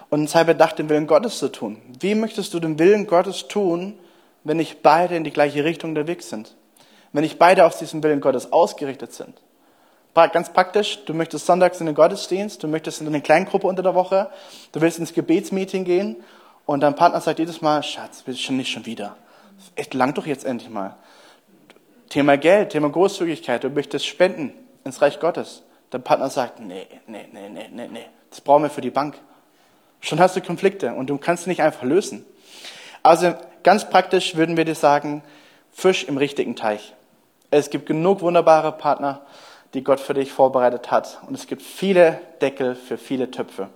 [0.10, 1.78] und sei bedacht, den Willen Gottes zu tun.
[2.00, 3.98] Wie möchtest du den Willen Gottes tun,
[4.44, 6.56] wenn nicht beide in die gleiche Richtung unterwegs sind?
[7.12, 9.34] Wenn nicht beide auf diesen Willen Gottes ausgerichtet sind?
[10.26, 13.94] Ganz praktisch, du möchtest sonntags in den Gottesdienst, du möchtest in eine Kleingruppe unter der
[13.94, 14.32] Woche,
[14.72, 16.16] du willst ins Gebetsmeeting gehen
[16.66, 19.16] und dein Partner sagt jedes Mal, Schatz, willst du nicht schon wieder?
[19.76, 20.96] Echt lang doch jetzt endlich mal.
[22.10, 24.54] Thema Geld, Thema Großzügigkeit, du möchtest spenden
[24.84, 25.62] ins Reich Gottes.
[25.92, 29.20] Dein Partner sagt, nee, nee, nee, nee, nee, nee, das brauchen wir für die Bank.
[30.02, 32.26] Schon hast du Konflikte und du kannst nicht einfach lösen.
[33.04, 35.22] Also ganz praktisch würden wir dir sagen,
[35.72, 36.96] Fisch im richtigen Teich.
[37.52, 39.22] Es gibt genug wunderbare Partner,
[39.78, 41.20] die Gott für dich vorbereitet hat.
[41.28, 43.70] Und es gibt viele Deckel für viele Töpfe.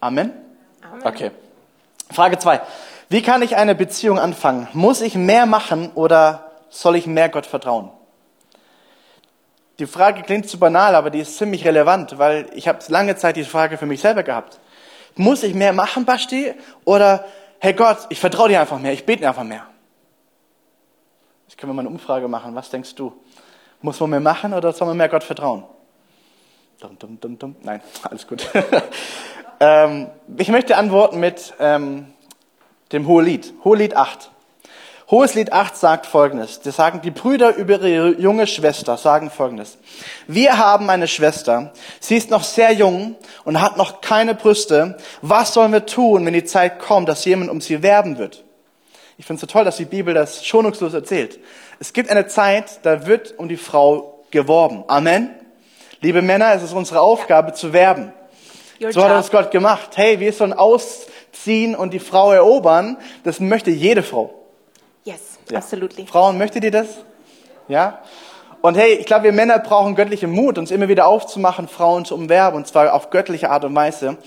[0.00, 0.32] Amen?
[0.82, 1.06] Amen.
[1.06, 1.30] Okay.
[2.10, 2.60] Frage zwei:
[3.08, 4.66] Wie kann ich eine Beziehung anfangen?
[4.72, 7.90] Muss ich mehr machen oder soll ich mehr Gott vertrauen?
[9.78, 13.36] Die Frage klingt zu banal, aber die ist ziemlich relevant, weil ich habe lange Zeit
[13.36, 14.58] die Frage für mich selber gehabt.
[15.14, 16.52] Muss ich mehr machen, Basti?
[16.84, 17.24] Oder,
[17.60, 19.66] hey Gott, ich vertraue dir einfach mehr, ich bete einfach mehr.
[21.46, 22.56] Jetzt können wir mal eine Umfrage machen.
[22.56, 23.12] Was denkst du?
[23.82, 25.64] Muss man mehr machen oder soll man mehr Gott vertrauen?
[26.80, 27.56] Dum, dum, dum, dum.
[27.62, 28.48] Nein, alles gut.
[29.60, 32.06] ähm, ich möchte antworten mit ähm,
[32.92, 33.52] dem Hohelied.
[33.64, 34.30] Hohelied 8.
[35.10, 36.60] Hoheslied 8 sagt folgendes.
[36.60, 39.76] Die sagen, die Brüder über ihre junge Schwester sagen folgendes.
[40.28, 41.72] Wir haben eine Schwester.
[41.98, 44.98] Sie ist noch sehr jung und hat noch keine Brüste.
[45.20, 48.44] Was sollen wir tun, wenn die Zeit kommt, dass jemand um sie werben wird?
[49.18, 51.40] Ich finde es so toll, dass die Bibel das schonungslos erzählt.
[51.82, 54.84] Es gibt eine Zeit, da wird um die Frau geworben.
[54.86, 55.30] Amen.
[56.02, 58.12] Liebe Männer, es ist unsere Aufgabe zu werben.
[58.82, 59.96] Your so hat uns Gott gemacht.
[59.96, 62.98] Hey, wir sollen ausziehen und die Frau erobern.
[63.24, 64.34] Das möchte jede Frau.
[65.04, 65.14] Ja.
[65.54, 66.04] Absolutely.
[66.04, 66.86] Frauen, möchtet ihr das?
[67.66, 68.02] Ja?
[68.60, 72.14] Und hey, ich glaube, wir Männer brauchen göttlichen Mut, uns immer wieder aufzumachen, Frauen zu
[72.14, 74.18] umwerben, und zwar auf göttliche Art und Weise.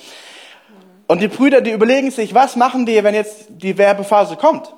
[1.06, 4.74] Und die Brüder, die überlegen sich, was machen wir, wenn jetzt die Werbephase kommt?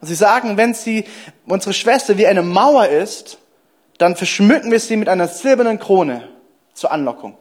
[0.00, 1.04] Und sie sagen, wenn sie,
[1.46, 3.38] unsere Schwester wie eine Mauer ist,
[3.98, 6.28] dann verschmücken wir sie mit einer silbernen Krone
[6.72, 7.36] zur Anlockung.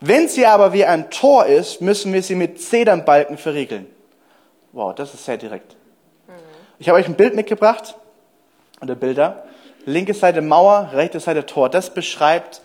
[0.00, 3.86] Wenn sie aber wie ein Tor ist, müssen wir sie mit Zedernbalken verriegeln.
[4.72, 5.76] Wow, das ist sehr direkt.
[6.78, 7.94] Ich habe euch ein Bild mitgebracht,
[8.84, 9.44] oder Bilder.
[9.86, 11.68] Linke Seite Mauer, rechte Seite Tor.
[11.68, 12.62] Das beschreibt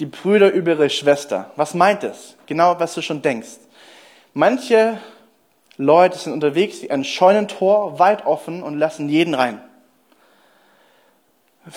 [0.00, 1.50] die Brüder über ihre Schwester.
[1.56, 2.36] Was meint es?
[2.46, 3.58] Genau, was du schon denkst.
[4.34, 4.98] Manche
[5.76, 9.60] Leute sind unterwegs wie ein Scheunentor, weit offen und lassen jeden rein.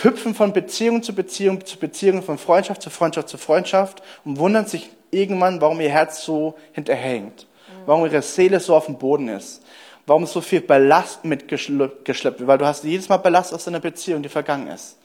[0.01, 4.65] Hüpfen von Beziehung zu Beziehung zu Beziehung, von Freundschaft zu Freundschaft zu Freundschaft und wundern
[4.65, 7.47] sich irgendwann, warum ihr Herz so hinterhängt,
[7.85, 9.61] warum ihre Seele so auf dem Boden ist.
[10.07, 12.47] Warum so viel Ballast mitgeschleppt wird?
[12.47, 14.99] Weil du hast jedes Mal Ballast aus deiner Beziehung, die vergangen ist.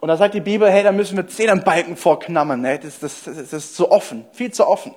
[0.00, 2.64] Und da sagt die Bibel, hey, da müssen wir zehn Balken vorknammern.
[2.64, 4.94] Hey, das, das, das ist zu offen, viel zu offen.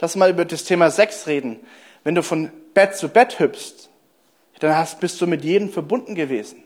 [0.00, 1.60] Lass mal über das Thema Sex reden.
[2.06, 3.90] Wenn du von Bett zu Bett hüpfst,
[4.60, 6.62] dann hast, bist du mit jedem verbunden gewesen.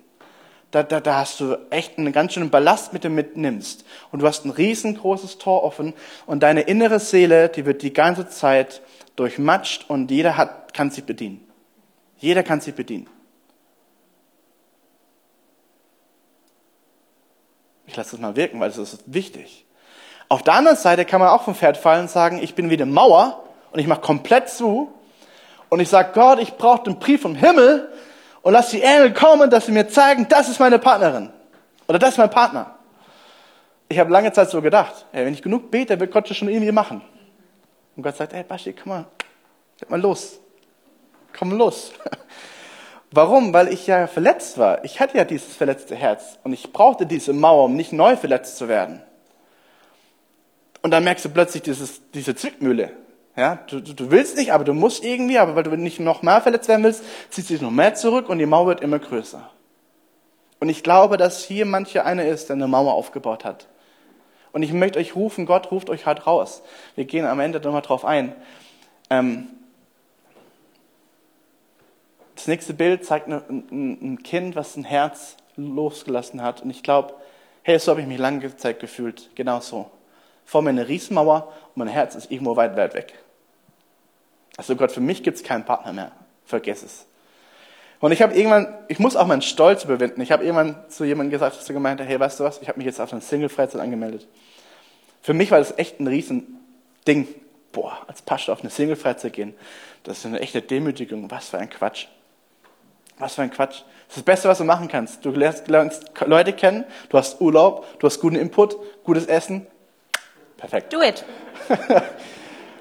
[0.71, 3.87] Da, da, da hast du echt einen ganz schönen Ballast mit dem mitnimmst.
[4.13, 5.95] Und du hast ein riesengroßes Tor offen
[6.27, 8.83] und deine innere Seele, die wird die ganze Zeit
[9.17, 11.49] durchmatscht und jeder hat, kann sie bedienen.
[12.19, 13.09] Jeder kann sie bedienen.
[17.87, 19.65] Ich lasse das mal wirken, weil es ist wichtig.
[20.29, 22.75] Auf der anderen Seite kann man auch vom Pferd fallen und sagen, ich bin wie
[22.75, 24.93] eine Mauer und ich mache komplett zu
[25.71, 27.91] und ich sage, Gott, ich brauche den Brief vom Himmel
[28.43, 31.31] und lass die Engel kommen, dass sie mir zeigen, das ist meine Partnerin
[31.89, 32.75] oder das ist mein Partner.
[33.89, 36.49] Ich habe lange Zeit so gedacht, ey, wenn ich genug bete, wird Gott das schon
[36.49, 37.01] irgendwie machen.
[37.97, 39.05] Und Gott sagt, ey, Basti, komm mal,
[39.81, 40.41] leg mal los
[41.33, 41.93] komm los.
[43.13, 43.53] Warum?
[43.53, 44.85] Weil ich ja verletzt war.
[44.85, 48.57] Ich hatte ja dieses verletzte Herz und ich brauchte diese Mauer, um nicht neu verletzt
[48.57, 49.03] zu werden.
[50.83, 52.93] Und dann merkst du plötzlich dieses, diese Zwickmühle.
[53.37, 56.41] Ja, du, du, willst nicht, aber du musst irgendwie, aber weil du nicht noch mehr
[56.41, 59.51] verletzt werden willst, ziehst du dich noch mehr zurück und die Mauer wird immer größer.
[60.59, 63.67] Und ich glaube, dass hier mancher einer ist, der eine Mauer aufgebaut hat.
[64.53, 66.63] Und ich möchte euch rufen, Gott ruft euch halt raus.
[66.97, 68.35] Wir gehen am Ende nochmal drauf ein.
[69.09, 69.49] Ähm,
[72.35, 76.63] das nächste Bild zeigt ein, Kind, was ein Herz losgelassen hat.
[76.63, 77.15] Und ich glaube,
[77.63, 79.31] hey, so habe ich mich lange Zeit gefühlt.
[79.35, 79.91] Genau so.
[80.45, 83.15] Vor mir eine Riesenmauer und mein Herz ist irgendwo weit, weit weg.
[84.57, 86.13] Also Gott, für mich gibt es keinen Partner mehr.
[86.45, 87.07] Vergiss es.
[88.01, 90.21] Und ich habe irgendwann, ich muss auch meinen Stolz überwinden.
[90.23, 92.87] Ich habe irgendwann zu jemandem gesagt, zu gemeint, hey, weißt du was, ich habe mich
[92.87, 94.27] jetzt auf eine Single-Freizeit angemeldet.
[95.23, 97.29] Für mich war das echt ein Riesending.
[97.73, 99.55] Boah, als Pastor auf eine Single-Freizeit gehen,
[100.03, 101.31] das ist eine echte Demütigung.
[101.31, 102.07] Was für ein Quatsch.
[103.19, 103.83] Was für ein Quatsch.
[104.09, 105.25] Das ist das Beste, was du machen kannst.
[105.25, 109.67] Du lernst, lernst Leute kennen, du hast Urlaub, du hast guten Input, gutes Essen.
[110.61, 110.93] Perfekt.
[110.93, 111.25] Do it.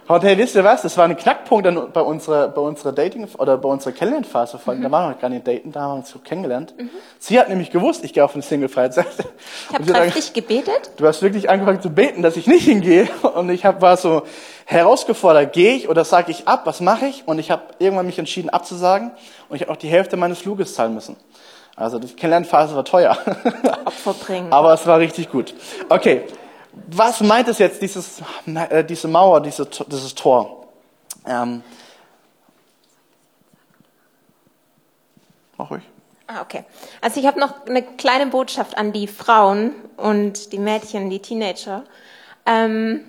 [0.10, 0.82] Und hey, wisst ihr was?
[0.82, 4.58] Das war ein Knackpunkt dann bei unserer, bei unserer Dating- oder bei unserer Kennenlernphase.
[4.58, 4.82] Mhm.
[4.82, 6.74] Da waren wir noch gar nicht daten, da haben wir uns so kennengelernt.
[6.76, 6.90] Mhm.
[7.20, 9.06] Sie hat nämlich gewusst, ich gehe auf eine Single-Freizeit.
[9.70, 10.94] Ich habe kräftig gebetet.
[10.98, 13.08] Du hast wirklich angefangen zu beten, dass ich nicht hingehe.
[13.36, 14.24] Und ich hab, war so
[14.66, 17.28] herausgefordert, gehe ich oder sage ich ab, was mache ich?
[17.28, 19.12] Und ich habe irgendwann mich entschieden abzusagen.
[19.48, 21.18] Und ich habe auch die Hälfte meines Fluges zahlen müssen.
[21.76, 23.16] Also die Kennenlernphase war teuer.
[23.86, 24.48] Opfer bringen.
[24.52, 25.54] Aber es war richtig gut.
[25.88, 26.24] Okay,
[26.88, 30.68] was meint es jetzt, dieses, äh, diese Mauer, diese, dieses Tor?
[31.26, 31.64] Ähm,
[35.58, 35.84] mach ruhig.
[36.28, 36.64] Ah, okay.
[37.02, 41.84] Also ich habe noch eine kleine Botschaft an die Frauen und die Mädchen, die Teenager.
[42.46, 43.02] Ähm,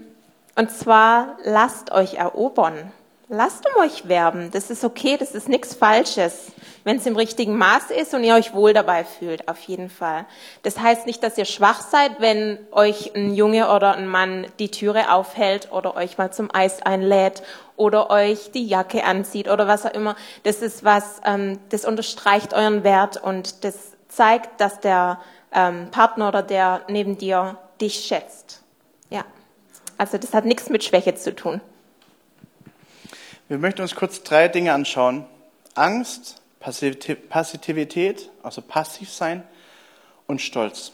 [0.56, 2.92] und zwar, lasst euch erobern.
[3.30, 4.50] Lasst um euch werben.
[4.50, 6.52] Das ist okay, das ist nichts Falsches
[6.84, 10.26] wenn es im richtigen Maß ist und ihr euch wohl dabei fühlt, auf jeden Fall.
[10.62, 14.70] Das heißt nicht, dass ihr schwach seid, wenn euch ein Junge oder ein Mann die
[14.70, 17.42] Türe aufhält oder euch mal zum Eis einlädt
[17.76, 20.16] oder euch die Jacke anzieht oder was auch immer.
[20.42, 25.20] Das ist was, ähm, das unterstreicht euren Wert und das zeigt, dass der
[25.52, 28.62] ähm, Partner oder der neben dir dich schätzt.
[29.10, 29.24] Ja.
[29.98, 31.60] Also das hat nichts mit Schwäche zu tun.
[33.50, 35.24] Wir möchten uns kurz drei Dinge anschauen.
[35.74, 39.42] Angst, Passivität, also passiv sein
[40.28, 40.92] und Stolz.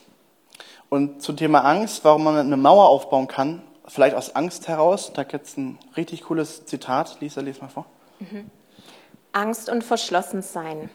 [0.89, 5.25] Und zum Thema Angst, warum man eine Mauer aufbauen kann, vielleicht aus Angst heraus, da
[5.25, 7.19] gibt es ein richtig cooles Zitat.
[7.21, 7.85] Lisa, lese mal vor.
[8.21, 8.51] Mhm.
[9.33, 10.89] Angst und verschlossen sein.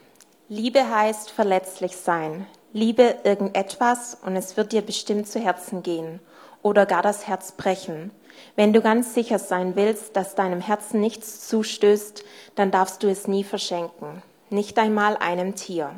[0.48, 2.44] Liebe heißt verletzlich sein.
[2.72, 6.18] Liebe irgendetwas und es wird dir bestimmt zu Herzen gehen
[6.60, 8.10] oder gar das Herz brechen.
[8.56, 13.26] Wenn du ganz sicher sein willst, dass deinem Herzen nichts zustößt, dann darfst du es
[13.28, 15.90] nie verschenken nicht einmal einem Tier.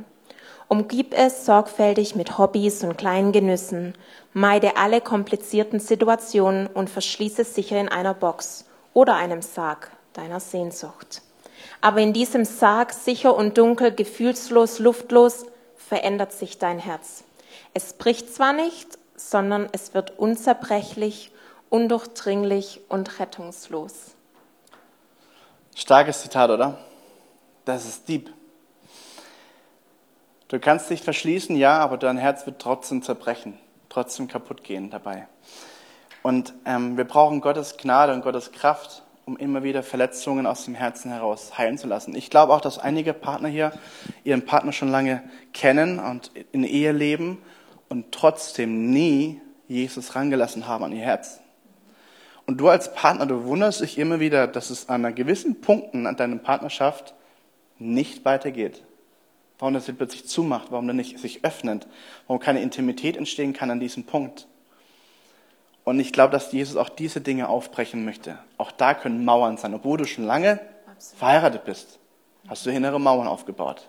[0.69, 3.95] Umgib es sorgfältig mit Hobbys und kleinen Genüssen,
[4.33, 10.41] meide alle komplizierten Situationen und verschließe es sicher in einer Box oder einem Sarg deiner
[10.41, 11.21] Sehnsucht.
[11.81, 15.45] Aber in diesem Sarg, sicher und dunkel, gefühlslos, luftlos,
[15.77, 17.25] verändert sich dein Herz.
[17.75, 21.31] Es bricht zwar nicht, sondern es wird unzerbrechlich,
[21.75, 24.15] undurchdringlich und rettungslos.
[25.75, 26.79] Starkes Zitat, oder?
[27.65, 28.33] Das ist deep.
[30.47, 33.59] Du kannst dich verschließen, ja, aber dein Herz wird trotzdem zerbrechen,
[33.89, 35.27] trotzdem kaputt gehen dabei.
[36.23, 40.77] Und ähm, wir brauchen Gottes Gnade und Gottes Kraft, um immer wieder Verletzungen aus dem
[40.77, 42.15] Herzen heraus heilen zu lassen.
[42.15, 43.73] Ich glaube auch, dass einige Partner hier
[44.23, 47.43] ihren Partner schon lange kennen und in Ehe leben
[47.89, 51.41] und trotzdem nie Jesus rangelassen haben an ihr Herz.
[52.47, 56.17] Und du als Partner, du wunderst dich immer wieder, dass es an gewissen Punkten an
[56.17, 57.15] deiner Partnerschaft
[57.79, 58.83] nicht weitergeht.
[59.59, 61.87] Warum das plötzlich zumacht, warum er nicht sich öffnet,
[62.27, 64.47] warum keine Intimität entstehen kann an diesem Punkt.
[65.85, 68.39] Und ich glaube, dass Jesus auch diese Dinge aufbrechen möchte.
[68.57, 69.75] Auch da können Mauern sein.
[69.75, 71.19] Obwohl du schon lange Absolut.
[71.19, 71.99] verheiratet bist,
[72.49, 73.89] hast du innere Mauern aufgebaut.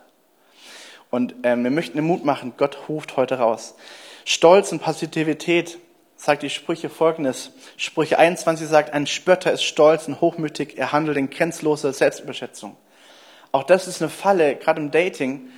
[1.10, 3.76] Und ähm, wir möchten den Mut machen, Gott ruft heute raus.
[4.26, 5.78] Stolz und Passivität
[6.26, 7.52] sagt die Sprüche folgendes.
[7.78, 12.76] Sprüche 21 sagt, ein Spötter ist stolz und hochmütig, er handelt in grenzloser Selbstüberschätzung.
[13.52, 15.50] Auch das ist eine Falle, gerade im Dating.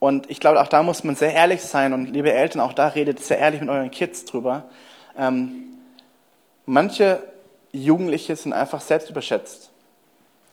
[0.00, 1.92] Und ich glaube, auch da muss man sehr ehrlich sein.
[1.92, 4.64] Und liebe Eltern, auch da redet sehr ehrlich mit euren Kids drüber.
[5.16, 5.78] Ähm,
[6.66, 7.22] manche
[7.72, 9.70] Jugendliche sind einfach selbst überschätzt.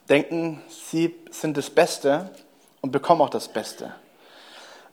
[0.10, 2.30] Denken, sie sind das Beste
[2.82, 3.96] und bekommen auch das Beste.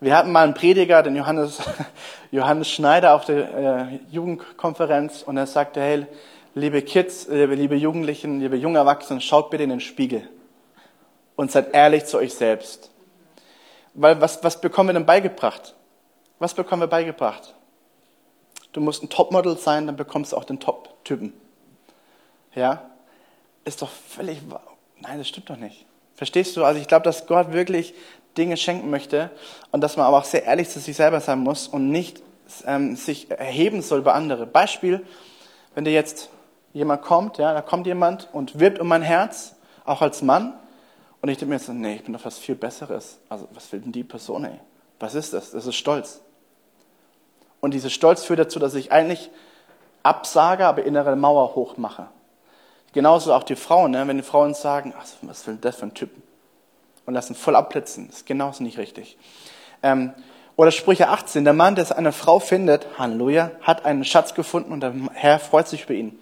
[0.02, 1.60] Wir hatten mal einen Prediger, den Johannes,
[2.32, 6.08] Johannes Schneider auf der äh, Jugendkonferenz und er sagte, hey,
[6.56, 10.28] liebe Kids, liebe, liebe Jugendlichen, liebe junge Erwachsene, schaut bitte in den Spiegel
[11.36, 12.90] und seid ehrlich zu euch selbst.
[13.94, 15.76] Weil was, was bekommen wir denn beigebracht?
[16.40, 17.54] Was bekommen wir beigebracht?
[18.72, 21.32] Du musst ein Topmodel sein, dann bekommst du auch den Top-Typen.
[22.56, 22.90] Ja?
[23.64, 24.40] Ist doch völlig,
[24.98, 25.86] nein, das stimmt doch nicht.
[26.16, 26.64] Verstehst du?
[26.64, 27.94] Also ich glaube, dass Gott wirklich
[28.36, 29.30] Dinge schenken möchte
[29.70, 32.22] und dass man aber auch sehr ehrlich zu sich selber sein muss und nicht
[32.66, 34.46] ähm, sich erheben soll über andere.
[34.46, 35.04] Beispiel,
[35.74, 36.30] wenn dir jetzt
[36.72, 40.54] jemand kommt, ja, da kommt jemand und wirbt um mein Herz, auch als Mann,
[41.22, 43.18] und ich denke mir so, nee, ich bin doch was viel Besseres.
[43.28, 44.58] Also, was will denn die Person, ey?
[44.98, 45.52] Was ist das?
[45.52, 46.20] Das ist Stolz.
[47.60, 49.30] Und dieser Stolz führt dazu, dass ich eigentlich
[50.02, 52.08] absage, aber innere Mauer hochmache.
[52.92, 54.06] Genauso auch die Frauen, ne?
[54.08, 56.10] wenn die Frauen sagen, ach, was will das für ein Typ?
[57.04, 58.06] Und lassen voll abblitzen.
[58.06, 59.16] Das ist genauso nicht richtig.
[59.82, 60.12] Ähm,
[60.56, 64.80] oder Sprüche 18, der Mann, der eine Frau findet, Halleluja, hat einen Schatz gefunden und
[64.80, 66.18] der Herr freut sich über ihn.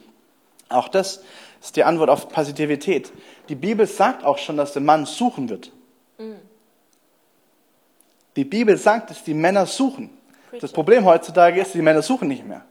[0.68, 1.22] Auch das
[1.60, 3.12] ist die Antwort auf Passivität.
[3.48, 5.72] Die Bibel sagt auch schon, dass der Mann suchen wird.
[6.18, 6.36] Mhm.
[8.36, 10.10] Die Bibel sagt, dass die Männer suchen.
[10.60, 12.64] Das Problem heutzutage ist, die Männer suchen nicht mehr.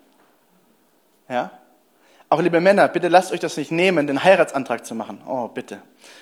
[1.28, 1.52] Ja?
[2.32, 5.20] Auch liebe Männer, bitte lasst euch das nicht nehmen, den Heiratsantrag zu machen.
[5.28, 5.80] Oh, bitte.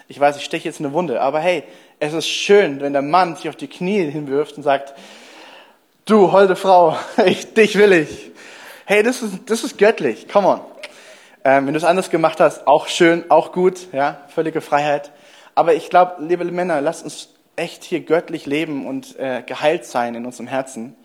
[0.07, 1.65] Ich weiß, ich steche jetzt eine Wunde, aber hey,
[1.99, 4.93] es ist schön, wenn der Mann sich auf die Knie hinwirft und sagt,
[6.05, 8.31] du holde Frau, ich, dich will ich.
[8.85, 10.61] Hey, das ist, das ist göttlich, come on.
[11.43, 15.11] Ähm, wenn du es anders gemacht hast, auch schön, auch gut, ja, völlige Freiheit.
[15.55, 20.15] Aber ich glaube, liebe Männer, lasst uns echt hier göttlich leben und äh, geheilt sein
[20.15, 20.95] in unserem Herzen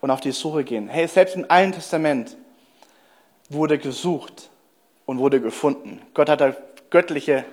[0.00, 0.86] und auf die Suche gehen.
[0.86, 2.36] Hey, selbst im Alten Testament
[3.48, 4.50] wurde gesucht
[5.06, 6.00] und wurde gefunden.
[6.14, 6.54] Gott hat da
[6.90, 7.44] göttliche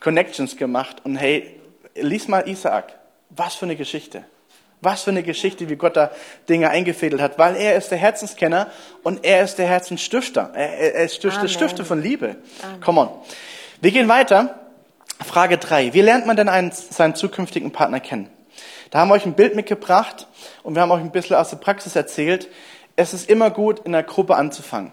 [0.00, 1.58] Connections gemacht und hey,
[1.94, 2.94] lies mal Isaak.
[3.30, 4.24] Was für eine Geschichte.
[4.80, 6.10] Was für eine Geschichte, wie Gott da
[6.48, 8.70] Dinge eingefädelt hat, weil er ist der Herzenskenner
[9.02, 10.52] und er ist der Herzensstifter.
[10.54, 12.36] Er, er ist der Stifter von Liebe.
[12.62, 12.80] Amen.
[12.80, 13.08] Come on.
[13.80, 14.60] Wir gehen weiter.
[15.26, 18.30] Frage drei: Wie lernt man denn einen, seinen zukünftigen Partner kennen?
[18.90, 20.28] Da haben wir euch ein Bild mitgebracht
[20.62, 22.48] und wir haben euch ein bisschen aus der Praxis erzählt.
[22.94, 24.92] Es ist immer gut, in einer Gruppe anzufangen.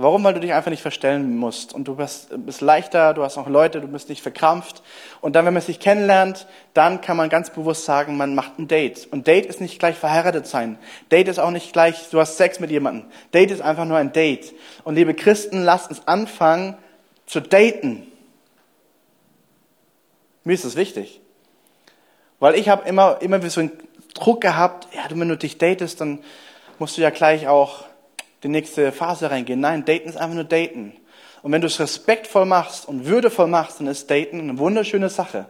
[0.00, 0.22] Warum?
[0.22, 1.74] Weil du dich einfach nicht verstellen musst.
[1.74, 4.80] Und du bist, bist leichter, du hast auch Leute, du bist nicht verkrampft.
[5.20, 8.68] Und dann, wenn man sich kennenlernt, dann kann man ganz bewusst sagen, man macht ein
[8.68, 9.08] Date.
[9.10, 10.78] Und Date ist nicht gleich verheiratet sein.
[11.10, 13.10] Date ist auch nicht gleich, du hast Sex mit jemandem.
[13.34, 14.54] Date ist einfach nur ein Date.
[14.84, 16.76] Und liebe Christen, lasst uns anfangen
[17.26, 18.06] zu daten.
[20.44, 21.20] Mir ist das wichtig.
[22.38, 23.72] Weil ich habe immer, immer so einen
[24.14, 26.20] Druck gehabt, ja, wenn du dich datest, dann
[26.78, 27.87] musst du ja gleich auch
[28.42, 29.60] die nächste Phase reingehen.
[29.60, 30.92] Nein, daten ist einfach nur daten.
[31.42, 35.46] Und wenn du es respektvoll machst und würdevoll machst, dann ist daten eine wunderschöne Sache.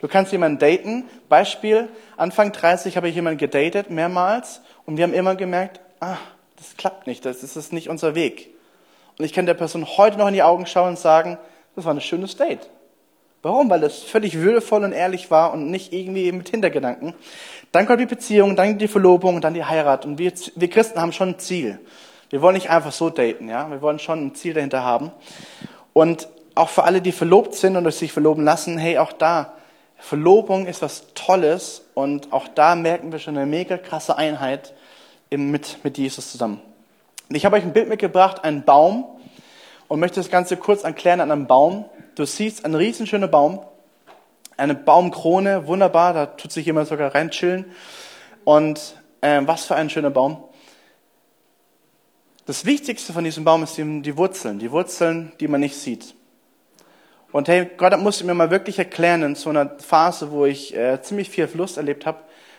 [0.00, 1.04] Du kannst jemanden daten.
[1.28, 4.60] Beispiel, Anfang 30 habe ich jemanden gedatet, mehrmals.
[4.86, 6.16] Und wir haben immer gemerkt, ah,
[6.56, 8.50] das klappt nicht, das ist nicht unser Weg.
[9.18, 11.38] Und ich kann der Person heute noch in die Augen schauen und sagen,
[11.76, 12.68] das war ein schönes Date.
[13.44, 13.68] Warum?
[13.68, 17.12] Weil es völlig würdevoll und ehrlich war und nicht irgendwie mit Hintergedanken.
[17.72, 20.06] Dann kommt die Beziehung, dann die Verlobung, dann die Heirat.
[20.06, 21.78] Und wir, wir Christen haben schon ein Ziel.
[22.30, 23.70] Wir wollen nicht einfach so daten, ja.
[23.70, 25.12] Wir wollen schon ein Ziel dahinter haben.
[25.92, 29.52] Und auch für alle, die verlobt sind und sich verloben lassen, hey, auch da,
[29.98, 34.72] Verlobung ist was Tolles und auch da merken wir schon eine mega krasse Einheit
[35.30, 36.62] mit, mit Jesus zusammen.
[37.28, 39.04] Ich habe euch ein Bild mitgebracht, einen Baum
[39.88, 41.84] und möchte das Ganze kurz erklären an einem Baum.
[42.14, 43.60] Du siehst einen riesenschönen Baum
[44.56, 47.64] eine Baumkrone, wunderbar, da tut sich jemand sogar rein chillen.
[48.44, 50.44] Und äh, was für ein schöner Baum.
[52.46, 56.14] Das Wichtigste von diesem Baum ist die, die Wurzeln, die Wurzeln, die man nicht sieht.
[57.32, 61.00] Und hey, Gott musste mir mal wirklich erklären in so einer Phase, wo ich äh,
[61.02, 62.18] ziemlich viel Verlust erlebt habe.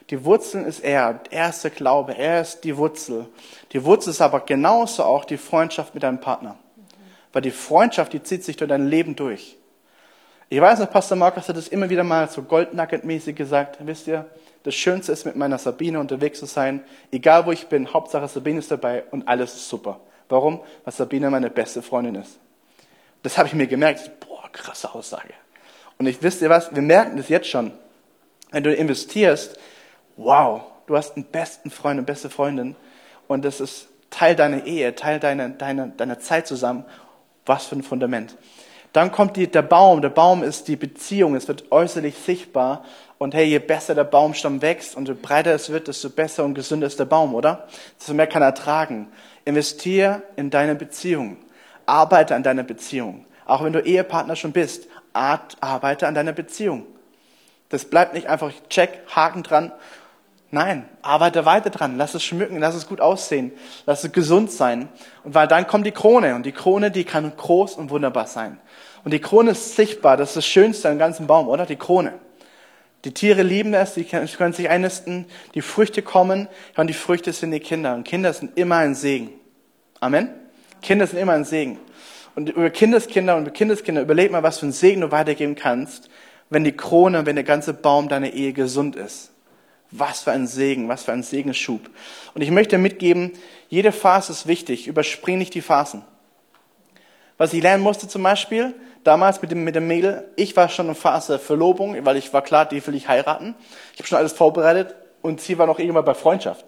[0.10, 3.28] Die Wurzeln ist er, er ist der Glaube, er ist die Wurzel.
[3.72, 6.58] Die Wurzel ist aber genauso auch die Freundschaft mit deinem Partner.
[7.36, 9.58] Weil die Freundschaft, die zieht sich durch dein Leben durch.
[10.48, 13.76] Ich weiß noch, Pastor Markus hat das immer wieder mal so goldnugget-mäßig gesagt.
[13.86, 14.26] Wisst ihr,
[14.64, 16.82] das Schönste ist, mit meiner Sabine unterwegs zu sein.
[17.12, 20.00] Egal wo ich bin, Hauptsache Sabine ist dabei und alles ist super.
[20.30, 20.62] Warum?
[20.86, 22.40] Weil Sabine meine beste Freundin ist.
[23.22, 24.10] Das habe ich mir gemerkt.
[24.22, 25.34] Boah, krasse Aussage.
[25.98, 27.74] Und ich wisst ihr was, wir merken das jetzt schon.
[28.52, 29.60] Wenn du investierst,
[30.16, 32.78] wow, du hast einen besten Freund, eine beste Freundin
[33.28, 36.86] und das ist Teil deiner Ehe, Teil deiner, deiner, deiner Zeit zusammen.
[37.46, 38.38] Was für ein Fundament.
[38.94, 40.02] Dann kommt die, der Baum.
[40.02, 41.36] Der Baum ist die Beziehung.
[41.36, 42.86] Es wird äußerlich sichtbar.
[43.18, 46.54] Und hey, je besser der Baumstamm wächst und je breiter es wird, desto besser und
[46.54, 47.68] gesünder ist der Baum, oder?
[48.00, 49.08] Desto mehr kann er tragen.
[49.44, 51.38] Investier in deine Beziehung.
[51.86, 53.26] Arbeite an deiner Beziehung.
[53.46, 56.86] Auch wenn du Ehepartner schon bist, arbeite an deiner Beziehung.
[57.70, 59.72] Das bleibt nicht einfach check, Haken dran.
[60.56, 61.98] Nein, arbeite weiter dran.
[61.98, 63.52] Lass es schmücken, lass es gut aussehen,
[63.86, 64.88] lass es gesund sein.
[65.26, 66.34] Und weil dann kommt die Krone.
[66.34, 68.58] Und die Krone, die kann groß und wunderbar sein.
[69.04, 71.66] Und die Krone ist sichtbar, das ist das Schönste am ganzen Baum, oder?
[71.66, 72.14] Die Krone.
[73.04, 77.52] Die Tiere lieben es, die können sich einnisten, die Früchte kommen, und die Früchte sind
[77.52, 77.94] die Kinder.
[77.94, 79.32] Und Kinder sind immer ein Segen.
[80.00, 80.30] Amen?
[80.82, 81.80] Kinder sind immer ein Segen.
[82.34, 86.10] Und über Kindeskinder und über Kindeskinder überleg mal, was für ein Segen du weitergeben kannst,
[86.50, 89.34] wenn die Krone, wenn der ganze Baum deiner Ehe gesund ist.
[89.98, 91.90] Was für ein Segen, was für ein Segensschub.
[92.34, 93.32] Und ich möchte mitgeben,
[93.70, 94.88] jede Phase ist wichtig.
[94.88, 96.04] Überspring nicht die Phasen.
[97.38, 100.88] Was ich lernen musste zum Beispiel, damals mit dem, mit dem Mädel, ich war schon
[100.88, 103.56] in Phase Verlobung, weil ich war klar, die will ich heiraten.
[103.94, 106.66] Ich habe schon alles vorbereitet und sie war noch irgendwann bei Freundschaft.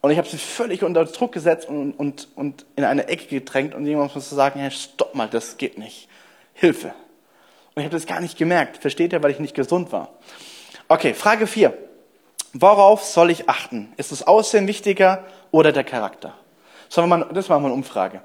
[0.00, 3.74] Und ich habe sie völlig unter Druck gesetzt und, und, und in eine Ecke gedrängt
[3.74, 6.08] und irgendwann musste sagen, hey, stopp mal, das geht nicht.
[6.52, 6.88] Hilfe.
[7.74, 8.76] Und ich habe das gar nicht gemerkt.
[8.76, 10.10] Versteht ihr, weil ich nicht gesund war.
[10.88, 11.76] Okay, Frage 4.
[12.54, 13.92] Worauf soll ich achten?
[13.96, 16.34] Ist das Aussehen wichtiger oder der Charakter?
[16.88, 18.22] Sollen wir mal, das machen wir eine Umfrage.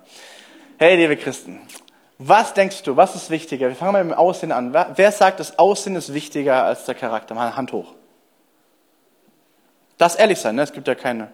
[0.78, 1.60] Hey, liebe Christen,
[2.20, 3.70] was denkst du, was ist wichtiger?
[3.70, 4.72] Wir fangen mal mit dem Aussehen an.
[4.74, 7.34] Wer sagt, das Aussehen ist wichtiger als der Charakter?
[7.34, 7.96] Mal Hand hoch.
[9.98, 10.62] Das ehrlich sein, ne?
[10.62, 11.34] es gibt ja keine.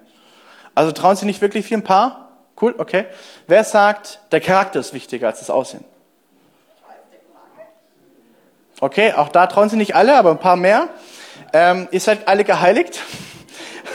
[0.74, 2.30] Also trauen Sie nicht wirklich viel ein paar?
[2.60, 3.08] Cool, okay.
[3.48, 5.84] Wer sagt, der Charakter ist wichtiger als das Aussehen?
[8.80, 10.90] Okay, auch da trauen Sie nicht alle, aber ein paar mehr.
[11.58, 13.00] Ähm, ihr seid alle geheiligt.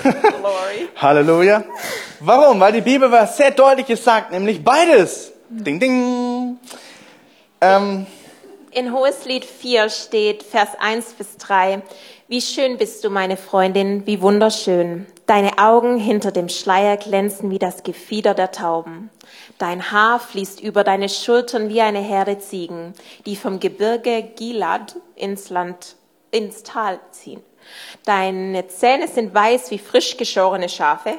[0.96, 1.62] Halleluja.
[2.20, 2.58] Warum?
[2.58, 5.32] Weil die Bibel was sehr deutliches sagt, nämlich beides.
[5.50, 6.58] Ding, ding.
[7.60, 8.06] Ähm,
[8.70, 11.82] In Hoheslied 4 steht Vers 1 bis 3.
[12.28, 15.04] Wie schön bist du, meine Freundin, wie wunderschön.
[15.26, 19.10] Deine Augen hinter dem Schleier glänzen wie das Gefieder der Tauben.
[19.58, 22.94] Dein Haar fließt über deine Schultern wie eine Herde Ziegen,
[23.26, 25.96] die vom Gebirge Gilad ins Land,
[26.30, 27.42] ins Tal ziehen.
[28.04, 31.14] Deine Zähne sind weiß wie frisch geschorene Schafe,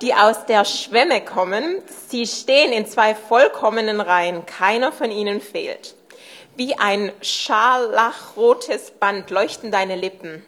[0.00, 1.82] die aus der Schwemme kommen.
[2.08, 4.46] Sie stehen in zwei vollkommenen Reihen.
[4.46, 5.94] Keiner von ihnen fehlt.
[6.56, 10.44] Wie ein scharlachrotes Band leuchten deine Lippen.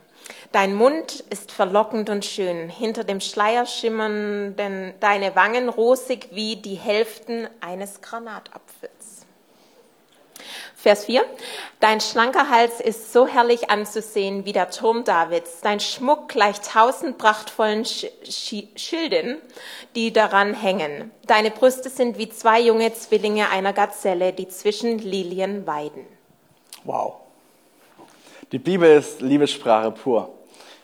[0.53, 2.69] Dein Mund ist verlockend und schön.
[2.69, 4.55] Hinter dem Schleier schimmern
[5.01, 9.01] deine Wangen rosig wie die Hälften eines Granatapfels.
[10.83, 11.24] Vers 4.
[11.78, 15.61] Dein schlanker Hals ist so herrlich anzusehen wie der Turm Davids.
[15.61, 19.37] Dein Schmuck gleicht tausend prachtvollen Sch Sch Schilden,
[19.95, 21.12] die daran hängen.
[21.28, 26.05] Deine Brüste sind wie zwei junge Zwillinge einer Gazelle, die zwischen Lilien weiden.
[26.83, 27.14] wow.
[28.51, 30.30] Die Bibel ist Liebessprache pur.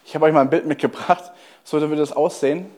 [0.06, 1.32] Ich habe euch mal ein Bild mitgebracht.
[1.64, 2.70] So würde das aussehen.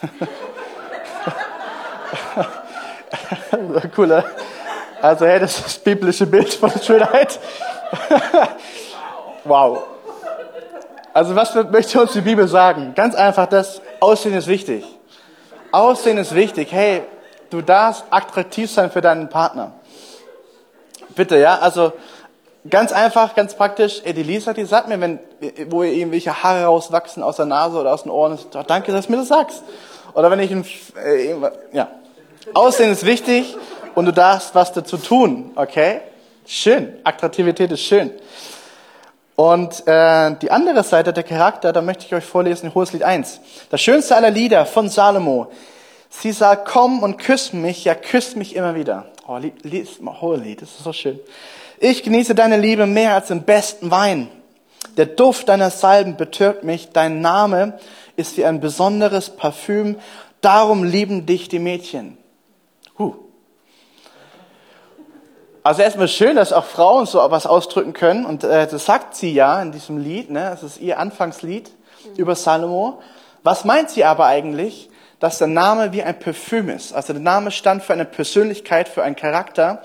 [3.94, 4.24] Cooler.
[5.00, 7.38] Also, hey, das ist das biblische Bild von Schönheit.
[9.44, 9.84] wow.
[11.14, 12.92] Also, was möchte uns die Bibel sagen?
[12.94, 14.84] Ganz einfach, das Aussehen ist wichtig.
[15.70, 16.68] Aussehen ist wichtig.
[16.72, 17.02] Hey,
[17.50, 19.72] du darfst attraktiv sein für deinen Partner.
[21.14, 21.92] Bitte, ja, also
[22.68, 24.02] ganz einfach, ganz praktisch.
[24.04, 25.20] Ey, die Lisa, die sagt mir, wenn,
[25.68, 29.06] wo ihr irgendwelche Haare rauswachsen aus der Nase oder aus den Ohren, ist, danke, dass
[29.06, 29.62] du mir das sagst.
[30.14, 30.64] Oder wenn ich ein,
[31.04, 31.34] äh,
[31.72, 31.88] ja.
[32.54, 33.56] Aussehen ist wichtig
[33.98, 36.02] und du darfst was dazu tun, okay?
[36.46, 36.92] Schön.
[37.02, 38.12] Attraktivität ist schön.
[39.34, 43.40] Und äh, die andere Seite, der Charakter, da möchte ich euch vorlesen, Hoheslied 1.
[43.70, 45.50] Das schönste aller Lieder von Salomo.
[46.10, 49.06] Sie sagt, komm und küss mich, ja, küss mich immer wieder.
[49.26, 51.18] Oh, lies mal Hohelied, das ist so schön.
[51.80, 54.28] Ich genieße deine Liebe mehr als den besten Wein.
[54.96, 56.90] Der Duft deiner Salben betört mich.
[56.92, 57.80] Dein Name
[58.14, 59.96] ist wie ein besonderes Parfüm.
[60.40, 62.16] Darum lieben dich die Mädchen.
[65.68, 68.24] Also erstmal schön, dass auch Frauen so was ausdrücken können.
[68.24, 70.30] Und äh, das sagt sie ja in diesem Lied.
[70.30, 70.48] Ne?
[70.50, 71.70] Das ist ihr Anfangslied
[72.16, 73.02] über Salomo.
[73.42, 74.88] Was meint sie aber eigentlich?
[75.20, 76.94] Dass der Name wie ein Parfüm ist.
[76.94, 79.82] Also der Name stand für eine Persönlichkeit, für einen Charakter,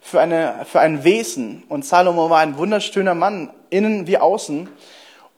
[0.00, 1.64] für, eine, für ein Wesen.
[1.68, 4.68] Und Salomo war ein wunderschöner Mann, innen wie außen.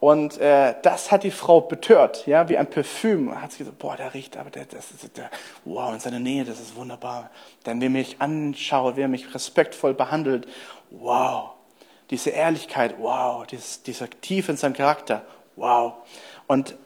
[0.07, 3.43] Und äh, das hat die Frau betört, ja, wie ein Parfüm.
[3.43, 5.29] Hat sie gesagt, boah, der riecht, aber der, das ist, der,
[5.65, 7.29] wow, in seiner Nähe, das ist wunderbar.
[7.67, 10.47] Denn wer mich anschaut, wer mich respektvoll behandelt,
[10.91, 11.55] wow.
[12.11, 13.45] Diese Ehrlichkeit, wow.
[13.49, 15.23] Dieses, dieser Tiefe in seinem Charakter,
[15.57, 15.95] wow.
[16.47, 16.77] Und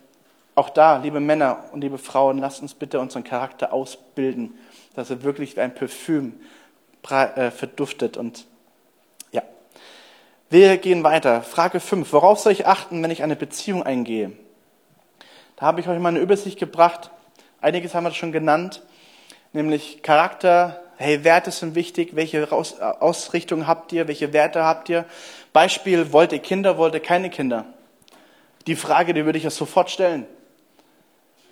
[0.55, 4.59] auch da, liebe Männer und liebe Frauen, lasst uns bitte unseren Charakter ausbilden,
[4.95, 6.41] dass er wirklich wie ein Parfüm
[7.11, 8.47] äh, verduftet und
[10.51, 11.43] wir gehen weiter.
[11.43, 12.13] Frage 5.
[12.13, 14.33] Worauf soll ich achten, wenn ich eine Beziehung eingehe?
[15.57, 17.11] Da habe ich euch mal eine Übersicht gebracht.
[17.61, 18.83] Einiges haben wir schon genannt,
[19.53, 20.83] nämlich Charakter.
[20.97, 22.17] Hey, Werte sind wichtig.
[22.17, 24.09] Welche Ausrichtung habt ihr?
[24.09, 25.05] Welche Werte habt ihr?
[25.53, 27.67] Beispiel, wollt ihr Kinder, wollt ihr keine Kinder?
[28.67, 30.27] Die Frage, die würde ich ja sofort stellen.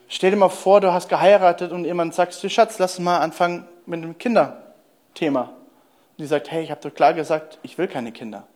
[0.08, 3.18] Stell dir mal vor, du hast geheiratet und jemand sagt, du Schatz, lass uns mal
[3.18, 5.42] anfangen mit dem Kinderthema.
[5.42, 8.46] Und die sagt, hey, ich habe doch klar gesagt, ich will keine Kinder.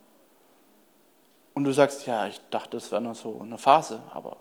[1.54, 4.36] Und du sagst, ja, ich dachte, es wäre nur so eine Phase, aber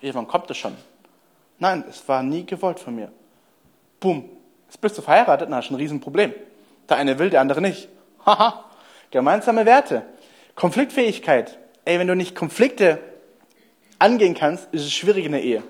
[0.00, 0.76] irgendwann kommt es schon.
[1.58, 3.12] Nein, es war nie gewollt von mir.
[4.00, 4.28] Boom.
[4.66, 6.34] Jetzt bist du verheiratet, dann hast ein Riesenproblem.
[6.88, 7.88] Der eine will, der andere nicht.
[8.26, 8.64] Haha.
[9.10, 10.02] Gemeinsame Werte.
[10.54, 11.58] Konfliktfähigkeit.
[11.84, 12.98] Ey, wenn du nicht Konflikte
[13.98, 15.62] angehen kannst, ist es schwierig in der Ehe.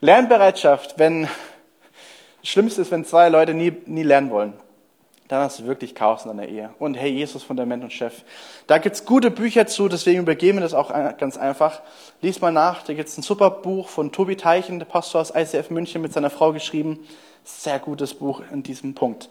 [0.00, 1.28] Lernbereitschaft, wenn,
[2.42, 4.54] Schlimmste ist, wenn zwei Leute nie, nie lernen wollen
[5.30, 6.70] dann hast du wirklich Chaos in deiner Ehe.
[6.80, 8.24] Und hey, Jesus, Fundament und Chef.
[8.66, 11.82] Da gibt's gute Bücher zu, deswegen übergeben wir das auch ganz einfach.
[12.20, 15.70] Lies mal nach, da gibt's ein super Buch von Tobi Teichen, der Pastor aus ICF
[15.70, 16.98] München mit seiner Frau geschrieben.
[17.44, 19.28] Sehr gutes Buch in diesem Punkt.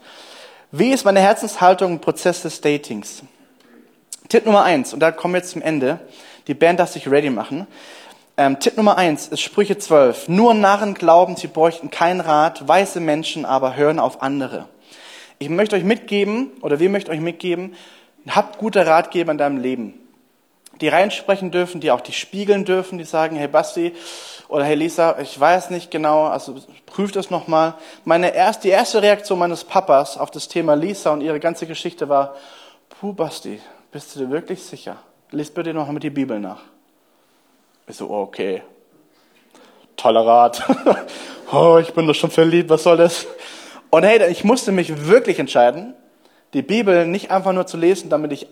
[0.72, 3.22] Wie ist meine Herzenshaltung im Prozess des Datings?
[4.30, 6.00] Tipp Nummer eins, und da kommen wir jetzt zum Ende.
[6.46, 7.66] Die Band darf sich ready machen.
[8.38, 10.28] Ähm, Tipp Nummer eins ist Sprüche 12.
[10.28, 14.66] Nur Narren glauben, sie bräuchten keinen Rat, weise Menschen aber hören auf andere.
[15.42, 17.74] Ich möchte euch mitgeben, oder wir möchten euch mitgeben,
[18.28, 19.94] habt gute Ratgeber in deinem Leben.
[20.82, 23.94] Die reinsprechen dürfen, die auch die spiegeln dürfen, die sagen, hey Basti
[24.48, 27.72] Oder hey Lisa, ich weiß nicht genau, also prüf das nochmal.
[28.04, 32.10] Meine erst, die erste Reaktion meines Papas auf das Thema Lisa und ihre ganze Geschichte
[32.10, 32.34] war,
[33.00, 33.60] puh Basti,
[33.92, 34.98] bist du dir wirklich sicher?
[35.30, 36.60] Lies bitte noch mal die Bibel nach.
[37.88, 38.62] Ich so, okay.
[39.96, 40.62] Toller Rat.
[41.50, 43.26] oh, ich bin doch schon verliebt, was soll das?
[43.90, 45.94] Und hey, ich musste mich wirklich entscheiden,
[46.54, 48.46] die Bibel nicht einfach nur zu lesen, damit ich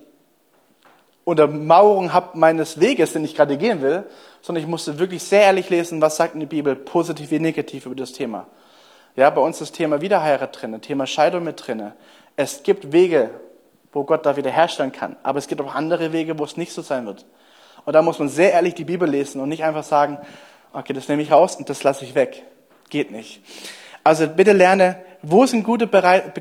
[1.24, 4.04] Untermauerung habe meines Weges, den ich gerade gehen will,
[4.40, 7.86] sondern ich musste wirklich sehr ehrlich lesen, was sagt in die Bibel, positiv wie negativ
[7.86, 8.46] über das Thema.
[9.14, 11.92] Ja, bei uns ist Thema Wiederheirat drin, Thema Scheidung mit drin.
[12.36, 13.30] Es gibt Wege,
[13.92, 16.82] wo Gott da wiederherstellen kann, aber es gibt auch andere Wege, wo es nicht so
[16.82, 17.26] sein wird.
[17.84, 20.18] Und da muss man sehr ehrlich die Bibel lesen und nicht einfach sagen,
[20.72, 22.42] okay, das nehme ich raus und das lasse ich weg.
[22.90, 23.42] Geht nicht.
[24.02, 25.88] Also bitte lerne, wo sind gute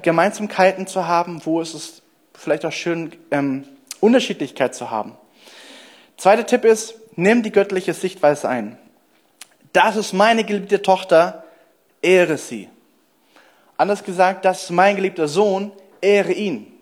[0.01, 2.01] Gemeinsamkeiten zu haben, wo ist es
[2.33, 3.65] vielleicht auch schön, ähm,
[3.99, 5.17] Unterschiedlichkeit zu haben.
[6.17, 8.77] Zweiter Tipp ist, nimm die göttliche Sichtweise ein.
[9.73, 11.43] Das ist meine geliebte Tochter,
[12.01, 12.69] ehre sie.
[13.77, 15.71] Anders gesagt, das ist mein geliebter Sohn,
[16.01, 16.73] ehre ihn.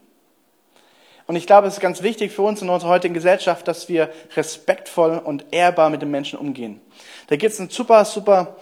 [1.28, 4.10] Und ich glaube, es ist ganz wichtig für uns in unserer heutigen Gesellschaft, dass wir
[4.36, 6.80] respektvoll und ehrbar mit den Menschen umgehen.
[7.28, 8.58] Da gibt es eine super, super,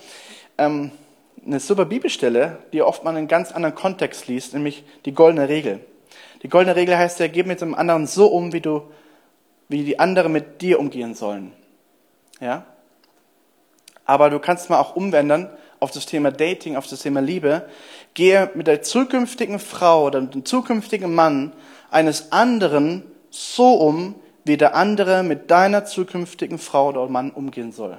[0.57, 0.91] ähm,
[1.45, 5.49] eine super Bibelstelle, die oft man in einem ganz anderen Kontext liest, nämlich die goldene
[5.49, 5.79] Regel.
[6.41, 8.83] Die goldene Regel heißt ja, gib mit dem anderen so um, wie du,
[9.69, 11.53] wie die anderen mit dir umgehen sollen.
[12.39, 12.65] Ja?
[14.05, 17.67] Aber du kannst mal auch umwenden auf das Thema Dating, auf das Thema Liebe.
[18.13, 21.53] Gehe mit der zukünftigen Frau oder dem zukünftigen Mann
[21.91, 24.15] eines anderen so um,
[24.45, 27.97] wie der andere mit deiner zukünftigen Frau oder Mann umgehen soll.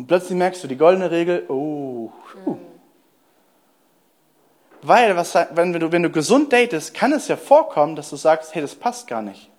[0.00, 2.56] Und plötzlich merkst du die goldene Regel, oh, puh.
[4.80, 8.54] Weil, was, wenn, du, wenn du gesund datest, kann es ja vorkommen, dass du sagst,
[8.54, 9.50] hey, das passt gar nicht.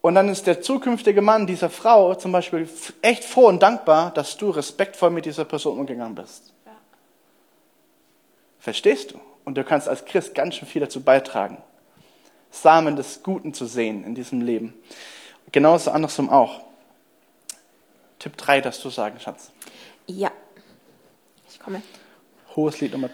[0.00, 2.68] Und dann ist der zukünftige Mann dieser Frau zum Beispiel
[3.02, 6.54] echt froh und dankbar, dass du respektvoll mit dieser Person umgegangen bist.
[6.66, 6.72] Ja.
[8.60, 9.20] Verstehst du?
[9.44, 11.60] Und du kannst als Christ ganz schön viel dazu beitragen,
[12.52, 14.72] Samen des Guten zu sehen in diesem Leben.
[15.50, 16.67] Genauso andersrum auch.
[18.18, 19.52] Tipp 3, das du sagen, Schatz.
[20.06, 20.30] Ja,
[21.50, 21.82] ich komme.
[22.56, 23.10] Hohes Lied Nummer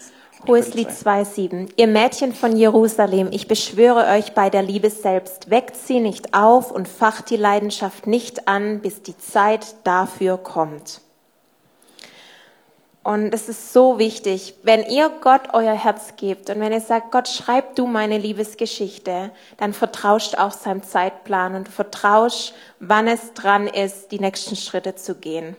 [0.47, 1.71] Hohes Lied 2,7.
[1.77, 6.71] Ihr Mädchen von Jerusalem, ich beschwöre euch bei der Liebe selbst, weckt sie nicht auf
[6.71, 11.01] und facht die Leidenschaft nicht an, bis die Zeit dafür kommt.
[13.05, 17.13] Und es ist so wichtig, wenn ihr Gott euer Herz gebt und wenn ihr sagt,
[17.13, 23.69] Gott, schreib du meine Liebesgeschichte, dann vertrauscht auch seinem Zeitplan und vertrauscht, wann es dran
[23.69, 25.55] ist, die nächsten Schritte zu gehen.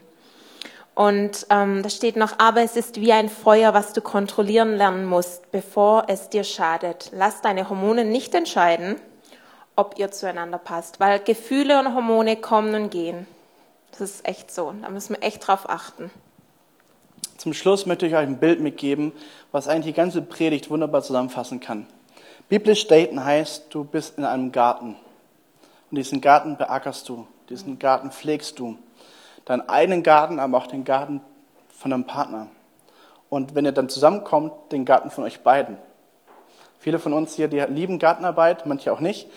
[0.96, 5.04] Und ähm, da steht noch, aber es ist wie ein Feuer, was du kontrollieren lernen
[5.04, 7.10] musst, bevor es dir schadet.
[7.12, 8.96] Lass deine Hormone nicht entscheiden,
[9.76, 13.28] ob ihr zueinander passt, weil Gefühle und Hormone kommen und gehen.
[13.92, 14.74] Das ist echt so.
[14.82, 16.10] Da müssen wir echt drauf achten.
[17.36, 19.12] Zum Schluss möchte ich euch ein Bild mitgeben,
[19.52, 21.86] was eigentlich die ganze Predigt wunderbar zusammenfassen kann.
[22.48, 24.96] Biblisch daten heißt, du bist in einem Garten.
[25.90, 28.78] Und diesen Garten beackerst du, diesen Garten pflegst du.
[29.44, 31.20] Deinen eigenen Garten, aber auch den Garten
[31.68, 32.48] von deinem Partner.
[33.28, 35.76] Und wenn ihr dann zusammenkommt, den Garten von euch beiden.
[36.78, 39.28] Viele von uns hier, die lieben Gartenarbeit, manche auch nicht.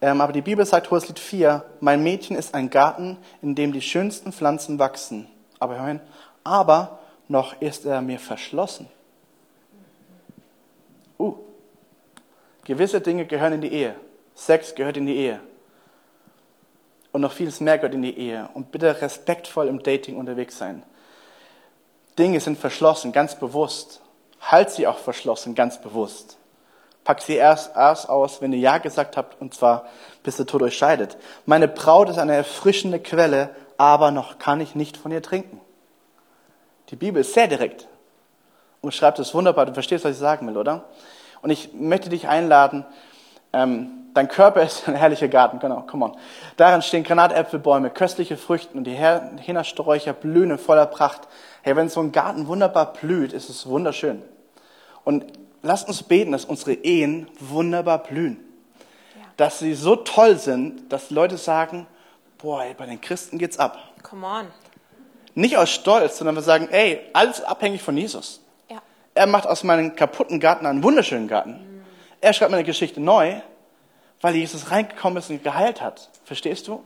[0.00, 3.80] Ähm, aber die Bibel sagt, Hoheslied 4, mein Mädchen ist ein Garten, in dem die
[3.80, 5.28] schönsten Pflanzen wachsen.
[5.58, 6.00] Aber hör hin,
[6.42, 6.98] aber
[7.28, 8.88] noch ist er mir verschlossen.
[11.18, 11.36] Uh,
[12.64, 13.94] gewisse Dinge gehören in die Ehe.
[14.34, 15.40] Sex gehört in die Ehe.
[17.12, 18.48] Und noch vieles mehr gehört in die Ehe.
[18.54, 20.82] Und bitte respektvoll im Dating unterwegs sein.
[22.18, 24.00] Dinge sind verschlossen, ganz bewusst.
[24.40, 26.36] Halt sie auch verschlossen, ganz bewusst.
[27.04, 29.86] Pack sie erst, erst aus, wenn ihr Ja gesagt habt, und zwar
[30.22, 31.16] bis der Tod euch scheidet.
[31.44, 35.60] Meine Braut ist eine erfrischende Quelle, aber noch kann ich nicht von ihr trinken.
[36.90, 37.88] Die Bibel ist sehr direkt
[38.80, 39.66] und schreibt es wunderbar.
[39.66, 40.84] Du verstehst, was ich sagen will, oder?
[41.42, 42.84] Und ich möchte dich einladen,
[43.52, 46.16] ähm, dein Körper ist ein herrlicher Garten, genau, come on.
[46.56, 51.22] Darin stehen Granatäpfelbäume, köstliche Früchte und die Hintersträucher blühen in voller Pracht.
[51.62, 54.22] Hey, wenn so ein Garten wunderbar blüht, ist es wunderschön.
[55.04, 55.24] Und
[55.62, 58.38] lasst uns beten, dass unsere Ehen wunderbar blühen.
[59.16, 59.26] Ja.
[59.36, 61.86] Dass sie so toll sind, dass Leute sagen,
[62.38, 63.78] boah, ey, bei den Christen geht's ab.
[64.02, 64.46] Come on.
[65.34, 68.40] Nicht aus Stolz, sondern wir sagen, ey, alles abhängig von Jesus.
[68.70, 68.80] Ja.
[69.14, 71.52] Er macht aus meinem kaputten Garten einen wunderschönen Garten.
[71.52, 71.84] Mhm.
[72.20, 73.40] Er schreibt meine Geschichte neu,
[74.20, 76.08] weil Jesus reingekommen ist und geheilt hat.
[76.24, 76.82] Verstehst du?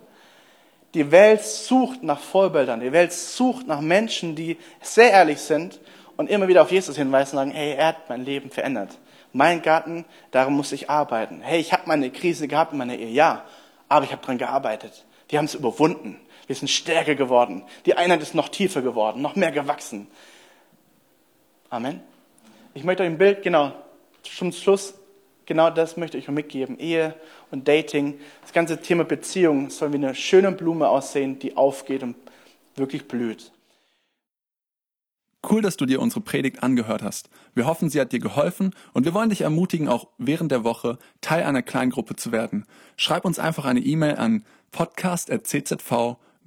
[0.95, 2.81] Die Welt sucht nach Vorbildern.
[2.81, 5.79] Die Welt sucht nach Menschen, die sehr ehrlich sind
[6.17, 8.97] und immer wieder auf Jesus hinweisen und sagen, hey, er hat mein Leben verändert.
[9.33, 11.43] Mein Garten, darum muss ich arbeiten.
[11.43, 13.45] Hey, ich habe meine Krise gehabt in meiner Ehe, ja,
[13.89, 15.05] aber ich habe dran gearbeitet.
[15.31, 16.19] Die haben es überwunden.
[16.49, 17.63] Wir sind stärker geworden.
[17.87, 20.09] Die Einheit ist noch tiefer geworden, noch mehr gewachsen.
[21.71, 22.01] Amen.
[22.73, 23.73] Ich möchte euch ein Bild, genau,
[24.23, 24.95] zum Schluss,
[25.45, 26.79] genau das möchte ich euch mitgeben.
[26.79, 27.15] Ehe
[27.51, 32.17] und Dating, das ganze Thema Beziehung soll wie eine schöne Blume aussehen, die aufgeht und
[32.77, 33.53] wirklich blüht.
[35.49, 37.29] Cool, dass du dir unsere Predigt angehört hast.
[37.55, 40.99] Wir hoffen, sie hat dir geholfen und wir wollen dich ermutigen, auch während der Woche
[41.21, 42.65] Teil einer Kleingruppe zu werden.
[42.97, 44.45] Schreib uns einfach eine E-Mail an